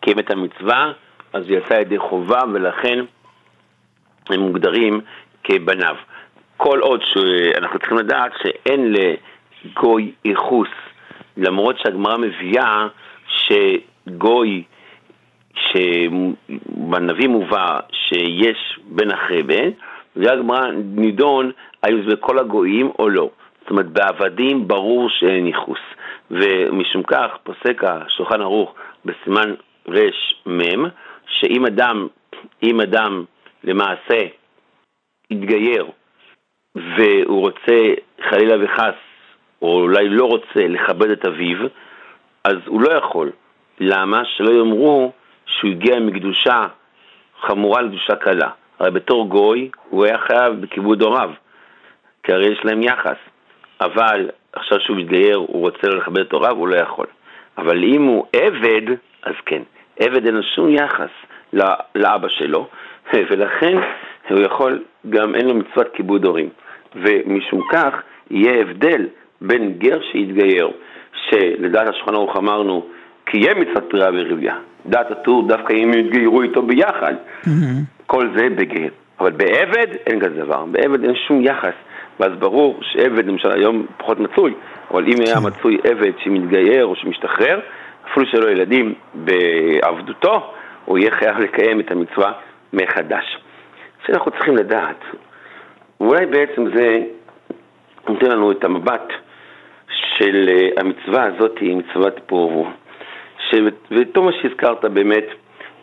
קיים 0.00 0.18
את 0.18 0.30
המצווה, 0.30 0.92
אז 1.32 1.44
הוא 1.48 1.56
יצא 1.56 1.74
ידי 1.74 1.98
חובה, 1.98 2.40
ולכן 2.52 2.98
הם 4.28 4.40
מוגדרים 4.40 5.00
כבניו. 5.44 5.96
כל 6.56 6.80
עוד 6.80 7.00
שאנחנו 7.04 7.78
צריכים 7.78 7.98
לדעת 7.98 8.32
שאין 8.42 8.94
לגוי 8.94 10.12
ייחוס, 10.24 10.68
למרות 11.36 11.78
שהגמרא 11.78 12.16
מביאה 12.16 12.86
שגוי, 13.26 14.62
שבנביא 15.54 17.28
מובא 17.28 17.80
שיש 17.92 18.78
בן 18.86 19.10
אחרי 19.10 19.42
בן, 19.42 19.70
והגמרא 20.16 20.70
נידון 20.94 21.50
האם 21.82 22.02
זה 22.08 22.16
בכל 22.16 22.38
הגויים 22.38 22.90
או 22.98 23.08
לא. 23.08 23.30
אומרת, 23.70 23.86
בעבדים 23.86 24.68
ברור 24.68 25.08
שאין 25.10 25.46
ייחוס. 25.46 25.78
ומשום 26.30 27.02
כך 27.02 27.30
פוסק 27.42 27.84
השולחן 27.84 28.40
ערוך 28.40 28.74
בסימן 29.04 29.54
רמ, 29.88 30.84
שאם 31.26 31.66
אדם, 31.66 32.08
אם 32.62 32.80
אדם 32.80 33.24
למעשה 33.64 34.26
יתגייר 35.30 35.86
והוא 36.74 37.40
רוצה 37.40 37.94
חלילה 38.22 38.64
וחס, 38.64 38.94
או 39.62 39.80
אולי 39.80 40.08
לא 40.08 40.24
רוצה 40.24 40.68
לכבד 40.68 41.10
את 41.10 41.24
אביו, 41.24 41.58
אז 42.44 42.56
הוא 42.66 42.82
לא 42.82 42.92
יכול. 42.92 43.30
למה? 43.80 44.22
שלא 44.24 44.50
יאמרו 44.50 45.12
שהוא 45.46 45.70
הגיע 45.70 46.00
מקדושה 46.00 46.66
חמורה 47.40 47.82
לקדושה 47.82 48.16
קלה. 48.16 48.50
הרי 48.78 48.90
בתור 48.90 49.28
גוי 49.28 49.70
הוא 49.88 50.04
היה 50.04 50.18
חייב 50.18 50.60
בכיבוד 50.60 51.02
הוריו, 51.02 51.30
כי 52.22 52.32
הרי 52.32 52.52
יש 52.52 52.64
להם 52.64 52.82
יחס. 52.82 53.16
אבל 53.80 54.30
עכשיו 54.52 54.80
שהוא 54.80 54.96
מתגייר, 54.96 55.36
הוא 55.36 55.60
רוצה 55.60 55.88
לכבד 55.88 56.18
את 56.18 56.32
הוריו, 56.32 56.56
הוא 56.56 56.68
לא 56.68 56.76
יכול. 56.76 57.06
אבל 57.58 57.84
אם 57.84 58.02
הוא 58.02 58.26
עבד, 58.32 58.96
אז 59.22 59.34
כן. 59.46 59.62
עבד 60.00 60.26
אין 60.26 60.34
לו 60.34 60.42
שום 60.42 60.68
יחס 60.68 61.10
לאבא 61.94 62.28
שלו, 62.28 62.66
ולכן 63.30 63.78
הוא 64.30 64.40
יכול, 64.40 64.82
גם 65.10 65.34
אין 65.34 65.48
לו 65.48 65.54
מצוות 65.54 65.88
כיבוד 65.94 66.24
הורים. 66.24 66.48
ומשום 66.94 67.60
כך 67.72 67.94
יהיה 68.30 68.60
הבדל 68.60 69.06
בין 69.40 69.72
גר 69.78 69.98
שהתגייר, 70.12 70.70
שלדעת 71.28 71.88
השולחן 71.88 72.14
ערוך 72.14 72.36
אמרנו, 72.36 72.86
קיים 73.24 73.60
מצוות 73.60 73.90
פריאה 73.90 74.08
ורבייה. 74.14 74.56
דעת 74.86 75.10
הטור 75.10 75.48
דווקא 75.48 75.72
אם 75.72 75.92
יתגיירו 75.94 76.42
איתו 76.42 76.62
ביחד. 76.62 77.14
כל 78.06 78.28
זה 78.36 78.48
בגר. 78.48 78.88
אבל 79.20 79.30
בעבד 79.30 79.86
אין 80.06 80.20
כזה 80.20 80.44
דבר, 80.44 80.64
בעבד 80.64 81.04
אין 81.04 81.14
שום 81.14 81.40
יחס. 81.44 81.74
ואז 82.20 82.32
ברור 82.38 82.78
שעבד, 82.82 83.26
למשל 83.26 83.50
היום 83.50 83.86
פחות 83.96 84.20
מצוי, 84.20 84.54
אבל 84.90 85.04
אם 85.06 85.18
היה 85.26 85.40
מצוי 85.40 85.78
עבד 85.84 86.12
שמתגייר 86.24 86.84
או 86.84 86.96
שמשתחרר, 86.96 87.60
אפילו 88.10 88.26
שלא 88.26 88.50
ילדים 88.50 88.94
בעבדותו, 89.14 90.52
הוא 90.84 90.98
יהיה 90.98 91.10
חייב 91.10 91.38
לקיים 91.38 91.80
את 91.80 91.90
המצווה 91.90 92.32
מחדש. 92.72 93.38
שאנחנו 94.06 94.30
צריכים 94.30 94.56
לדעת, 94.56 95.04
ואולי 96.00 96.26
בעצם 96.26 96.76
זה 96.76 96.98
נותן 98.08 98.30
לנו 98.30 98.52
את 98.52 98.64
המבט 98.64 99.12
של 99.88 100.48
המצווה 100.76 101.24
הזאת, 101.24 101.58
מצוות 101.62 102.20
פורבו. 102.26 102.68
וטוב 103.90 104.24
מה 104.24 104.32
שהזכרת 104.32 104.84
באמת, 104.84 105.24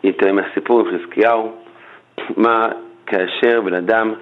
יותר 0.04 0.32
מהסיפור 0.32 0.80
עם 0.80 0.86
חזקיהו, 0.98 1.52
מה 2.36 2.68
כאשר 3.06 3.60
בן 3.60 3.74
אדם 3.74 4.14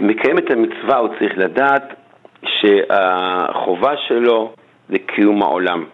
מקיים 0.00 0.38
את 0.38 0.50
המצווה, 0.50 0.96
הוא 0.96 1.08
צריך 1.18 1.32
לדעת 1.36 1.94
שהחובה 2.46 3.96
שלו 3.96 4.52
זה 4.88 4.98
קיום 4.98 5.42
העולם. 5.42 5.84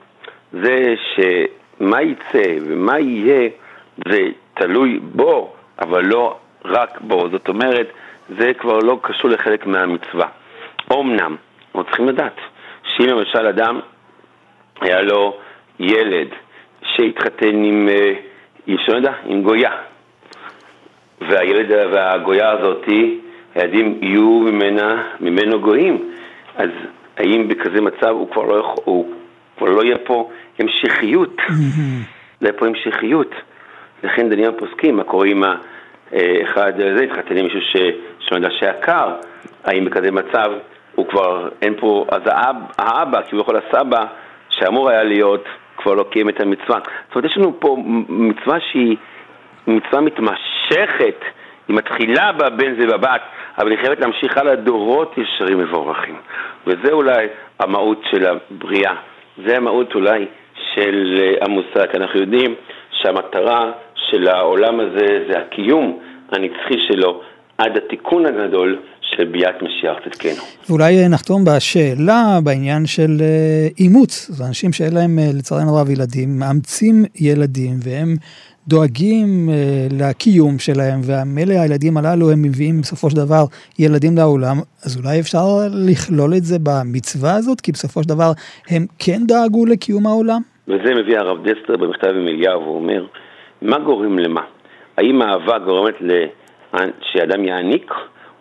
זה 0.52 0.94
שמה 1.14 2.02
יצא 2.02 2.42
ומה 2.60 2.98
יהיה, 2.98 3.48
זה 4.08 4.18
תלוי 4.54 4.98
בו, 5.02 5.52
אבל 5.80 6.04
לא 6.04 6.36
רק 6.64 7.00
בו. 7.00 7.28
זאת 7.30 7.48
אומרת, 7.48 7.92
זה 8.38 8.54
כבר 8.54 8.78
לא 8.78 8.98
קשור 9.02 9.30
לחלק 9.30 9.66
מהמצווה. 9.66 10.28
אמנם, 10.92 11.36
אנחנו 11.66 11.84
צריכים 11.84 12.08
לדעת 12.08 12.36
שאם 12.82 13.06
למשל 13.06 13.46
אדם 13.46 13.80
היה 14.80 15.02
לו 15.02 15.36
ילד 15.80 16.28
שהתחתן 16.82 17.64
עם, 17.64 17.88
אה, 17.88 18.12
עם, 18.66 18.76
יודע, 18.88 19.12
עם 19.24 19.42
גויה, 19.42 19.70
והילד 21.20 21.70
והגויה 21.70 22.50
הזאתי, 22.50 23.20
הילדים 23.58 23.98
יהיו 24.02 24.40
ממנה, 24.40 25.02
ממנו 25.20 25.60
גויים, 25.60 26.12
אז 26.56 26.70
האם 27.16 27.48
בכזה 27.48 27.80
מצב 27.80 28.08
הוא 28.08 28.30
כבר 28.30 28.42
לא, 28.42 28.58
יכול, 28.58 28.84
הוא 28.84 29.12
כבר 29.56 29.66
לא 29.68 29.82
יהיה 29.82 29.98
פה 29.98 30.30
המשכיות? 30.58 31.36
לא 32.40 32.48
יהיה 32.48 32.52
פה 32.52 32.66
המשכיות. 32.66 33.34
לכן 34.02 34.28
דנים 34.28 34.44
הפוסקים, 34.48 34.96
מה 34.96 35.04
קורה 35.04 35.26
עם 35.26 35.42
האחד 36.12 36.72
הזה, 36.80 37.04
התחתן 37.04 37.36
עם 37.36 37.44
מישהו 37.44 37.60
שנדע 38.18 38.48
שהיה 38.50 38.72
קר, 38.72 39.14
האם 39.64 39.84
בכזה 39.84 40.10
מצב 40.10 40.52
הוא 40.94 41.06
כבר, 41.08 41.48
אין 41.62 41.74
פה, 41.80 42.06
אז 42.08 42.22
האב, 42.24 42.56
האבא, 42.78 43.22
כביכול 43.30 43.56
הסבא, 43.56 44.04
שאמור 44.48 44.90
היה 44.90 45.02
להיות, 45.02 45.44
כבר 45.76 45.94
לא 45.94 46.04
קיים 46.10 46.28
את 46.28 46.40
המצווה. 46.40 46.78
זאת 47.08 47.16
אומרת, 47.16 47.30
יש 47.30 47.36
לנו 47.36 47.60
פה 47.60 47.76
מצווה 48.08 48.58
שהיא 48.60 48.96
מצווה 49.66 50.00
מתמשכת, 50.00 51.24
היא 51.68 51.76
מתחילה 51.76 52.32
בבן 52.32 52.80
זה 52.80 52.86
בבת, 52.86 53.20
אבל 53.58 53.70
היא 53.70 53.78
חייבת 53.78 54.00
להמשיך 54.00 54.38
הלאה 54.38 54.56
דורות 54.56 55.14
ישרים 55.18 55.58
מבורכים. 55.58 56.16
וזה 56.66 56.92
אולי 56.92 57.26
המהות 57.58 58.02
של 58.10 58.26
הבריאה. 58.26 58.94
זה 59.46 59.56
המהות 59.56 59.94
אולי 59.94 60.26
של 60.74 61.18
אה, 61.18 61.46
המושג. 61.46 61.96
אנחנו 61.96 62.20
יודעים 62.20 62.54
שהמטרה 62.90 63.72
של 63.94 64.28
העולם 64.28 64.80
הזה 64.80 65.06
זה 65.30 65.38
הקיום 65.38 65.98
הנצחי 66.32 66.78
שלו 66.88 67.22
עד 67.58 67.76
התיקון 67.76 68.26
הגדול 68.26 68.78
של 69.00 69.24
ביאת 69.24 69.62
משיח 69.62 69.96
צדקנו. 70.04 70.42
ואולי 70.68 71.02
אה, 71.02 71.08
נחתום 71.08 71.44
בשאלה 71.44 72.38
בעניין 72.44 72.86
של 72.86 73.10
אה, 73.20 73.68
אימוץ. 73.78 74.26
זה 74.30 74.44
אנשים 74.48 74.72
שאין 74.72 74.94
להם 74.94 75.18
לצערנו 75.38 75.74
רב 75.74 75.90
ילדים, 75.90 76.38
מאמצים 76.38 77.04
ילדים 77.20 77.74
והם 77.84 78.16
דואגים 78.68 79.48
אה, 79.48 79.86
לקיום 80.00 80.58
שלהם, 80.58 81.00
ומילא 81.08 81.54
הילדים 81.62 81.96
הללו 81.96 82.30
הם 82.30 82.42
מביאים 82.42 82.80
בסופו 82.80 83.10
של 83.10 83.16
דבר 83.16 83.44
ילדים 83.78 84.16
לעולם, 84.16 84.56
אז 84.84 85.00
אולי 85.00 85.20
אפשר 85.20 85.46
לכלול 85.88 86.32
את 86.36 86.44
זה 86.44 86.56
במצווה 86.62 87.34
הזאת, 87.36 87.60
כי 87.60 87.72
בסופו 87.72 88.02
של 88.02 88.08
דבר 88.08 88.30
הם 88.70 88.82
כן 88.98 89.20
דאגו 89.26 89.66
לקיום 89.66 90.06
העולם? 90.06 90.40
וזה 90.68 90.94
מביא 90.94 91.18
הרב 91.18 91.38
דסטר 91.48 91.76
במכתב 91.76 92.08
עם 92.08 92.28
אליהו, 92.28 92.62
הוא 92.62 92.76
אומר, 92.76 93.06
מה 93.62 93.78
גורם 93.78 94.18
למה? 94.18 94.42
האם 94.96 95.22
האהבה 95.22 95.58
גורמת 95.58 95.94
שאדם 97.12 97.44
יעניק, 97.44 97.92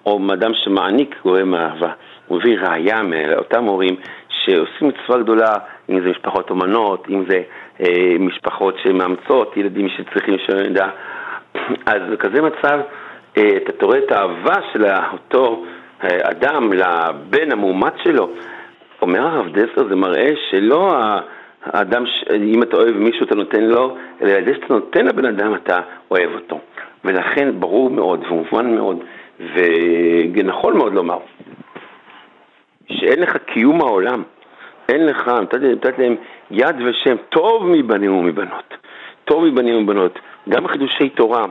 או 0.05 0.19
אדם 0.34 0.51
שמעניק 0.63 1.15
גורם 1.23 1.55
אהבה? 1.55 1.91
הוא 2.28 2.39
מביא 2.39 2.57
ראייה 2.59 3.03
מאותם 3.03 3.63
הורים 3.63 3.95
שעושים 4.30 4.88
מצווה 4.88 5.23
גדולה, 5.23 5.53
אם 5.89 5.99
זה 6.01 6.09
משפחות 6.09 6.49
אומנות, 6.49 7.07
אם 7.09 7.23
זה 7.30 7.41
משפחות 8.19 8.75
שמאמצות, 8.84 9.57
ילדים 9.57 9.89
שצריכים 9.89 10.36
שנדע. 10.38 10.89
אז 11.86 12.01
בכזה 12.11 12.41
מצב, 12.41 12.80
אה, 13.38 13.57
אתה 13.57 13.71
תראה 13.71 13.97
את 13.97 14.11
האהבה 14.11 14.55
של 14.73 14.86
אותו 15.13 15.65
אה, 16.03 16.30
אדם 16.30 16.73
לבן 16.73 17.51
המאומץ 17.51 17.93
שלו. 18.03 18.30
אומר 19.01 19.28
הרב 19.28 19.47
דסר, 19.49 19.88
זה 19.89 19.95
מראה 19.95 20.30
שלא 20.49 20.93
האדם, 21.63 22.03
אם 22.36 22.63
אתה 22.63 22.78
אוהב 22.78 22.97
מישהו 22.97 23.25
אתה 23.25 23.36
נותן 23.36 23.63
לו, 23.63 23.97
אלא 24.21 24.32
על 24.32 24.41
ידי 24.41 24.53
שאתה 24.53 24.73
נותן 24.73 25.05
לבן 25.05 25.25
אדם 25.25 25.55
אתה 25.55 25.80
אוהב 26.11 26.30
אותו. 26.36 26.59
ולכן 27.05 27.59
ברור 27.59 27.89
מאוד 27.89 28.23
ומובן 28.30 28.75
מאוד 28.75 29.03
ונכון 30.34 30.78
מאוד 30.78 30.93
לומר 30.93 31.19
שאין 32.91 33.19
לך 33.19 33.38
קיום 33.38 33.82
העולם, 33.82 34.23
אין 34.89 35.05
לך, 35.05 35.28
נתת 35.28 35.99
להם 35.99 36.15
יד 36.52 36.76
ושם 36.86 37.16
טוב 37.30 37.68
מבנים 37.68 38.16
ומבנות, 38.16 38.74
טוב 39.26 39.45
מבנים 39.45 39.76
ומבנות, 39.76 40.20
גם 40.50 40.68
חידושי 40.68 41.10
תורה, 41.10 41.45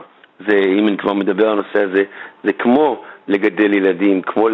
זה, 0.47 0.57
אם 0.57 0.87
אני 0.87 0.97
כבר 0.97 1.13
מדבר 1.13 1.49
על 1.49 1.51
הנושא 1.51 1.83
הזה, 1.83 2.03
זה 2.43 2.53
כמו 2.53 3.03
לגדל 3.27 3.73
ילדים, 3.73 4.21
כמו 4.21 4.49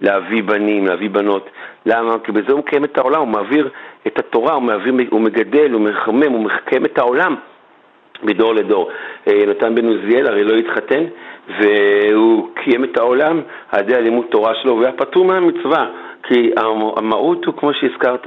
להביא 0.00 0.42
בנים, 0.42 0.86
להביא 0.86 1.10
בנות. 1.10 1.50
למה? 1.86 2.18
כי 2.24 2.32
בזה 2.32 2.52
הוא 2.52 2.58
מקיים 2.58 2.84
את 2.84 2.98
העולם, 2.98 3.20
הוא 3.20 3.28
מעביר 3.28 3.68
את 4.06 4.18
התורה, 4.18 4.54
הוא, 4.54 4.62
מעביר, 4.62 4.94
הוא 5.10 5.20
מגדל, 5.20 5.72
הוא 5.72 5.80
מחמם, 5.80 6.32
הוא 6.32 6.44
מקיים 6.44 6.84
את 6.84 6.98
העולם 6.98 7.36
מדור 8.22 8.54
לדור. 8.54 8.90
אה, 9.28 9.46
נתן 9.46 9.74
בן 9.74 9.86
עוזיאל 9.86 10.26
הרי 10.26 10.44
לא 10.44 10.54
התחתן, 10.54 11.04
והוא 11.60 12.48
קיים 12.54 12.84
את 12.84 12.96
העולם 12.96 13.40
על 13.72 13.80
ידי 13.80 13.94
הלימוד 13.94 14.26
תורה 14.30 14.54
שלו, 14.62 14.76
והיה 14.76 14.92
פטור 14.92 15.24
מהמצווה. 15.24 15.86
כי 16.22 16.50
המהות 16.96 17.44
הוא, 17.44 17.54
כמו 17.54 17.74
שהזכרת, 17.74 18.26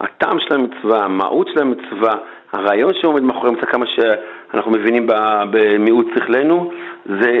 הטעם 0.00 0.38
של 0.40 0.54
המצווה, 0.54 1.04
המהות 1.04 1.48
של 1.54 1.60
המצווה, 1.60 2.14
הרעיון 2.52 2.92
שעומד 3.00 3.22
מאחורי 3.22 3.48
המצווה, 3.48 3.66
כמה 3.72 3.86
שאנחנו 3.86 4.70
מבינים 4.70 5.06
במיעוט 5.50 6.06
שכלנו, 6.14 6.70
זה 7.06 7.40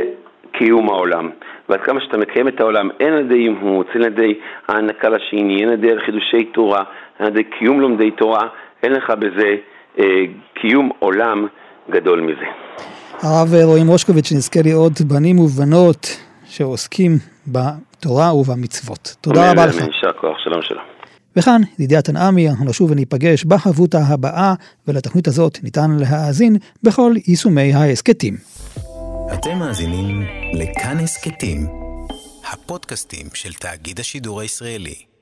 קיום 0.52 0.88
העולם. 0.88 1.30
ועד 1.68 1.80
כמה 1.80 2.00
שאתה 2.00 2.16
מקיים 2.16 2.48
את 2.48 2.60
העולם, 2.60 2.88
אין 3.00 3.12
על 3.12 3.20
ידי 3.20 3.34
אימוץ, 3.34 3.86
אין 3.94 4.02
על 4.02 4.12
ידי 4.12 4.34
הענקה 4.68 5.08
לשני, 5.08 5.60
אין 5.60 5.68
על 5.68 5.74
ידי 5.74 5.88
חידושי 6.06 6.44
תורה, 6.44 6.84
אין 7.18 7.26
על 7.26 7.32
ידי 7.32 7.44
קיום 7.44 7.80
לומדי 7.80 8.10
תורה, 8.10 8.48
אין 8.82 8.92
לך 8.92 9.10
בזה 9.10 9.56
אה, 9.98 10.04
קיום 10.54 10.90
עולם 10.98 11.46
גדול 11.90 12.20
מזה. 12.20 12.46
הרב 13.22 13.48
רואים 13.64 13.86
רושקוביץ', 13.88 14.26
שנזכה 14.26 14.60
לראות 14.64 15.00
בנים 15.00 15.38
ובנות 15.38 16.06
שעוסקים 16.44 17.12
בתורה 17.46 18.34
ובמצוות. 18.34 19.16
תודה 19.20 19.50
רבה 19.52 19.66
לך. 19.66 19.74
יישר 19.74 20.12
כוח, 20.12 20.38
שלום 20.38 20.62
שלום. 20.62 20.95
וכאן, 21.36 21.60
ידידיה 21.74 22.02
תנעמי, 22.02 22.48
אנחנו 22.48 22.64
נשוב 22.64 22.90
וניפגש 22.90 23.44
בחבותה 23.44 23.98
הבאה, 23.98 24.54
ולתוכנית 24.88 25.28
הזאת 25.28 25.58
ניתן 25.62 25.90
להאזין 25.90 26.56
בכל 26.82 27.14
יישומי 27.26 27.74
ההסכתים. 27.74 28.36
אתם 29.34 29.58
מאזינים 29.58 30.22
לכאן 30.54 30.98
הסכתים, 30.98 31.66
הפודקאסטים 32.52 33.26
של 33.34 33.52
תאגיד 33.52 34.00
השידור 34.00 34.40
הישראלי. 34.40 35.15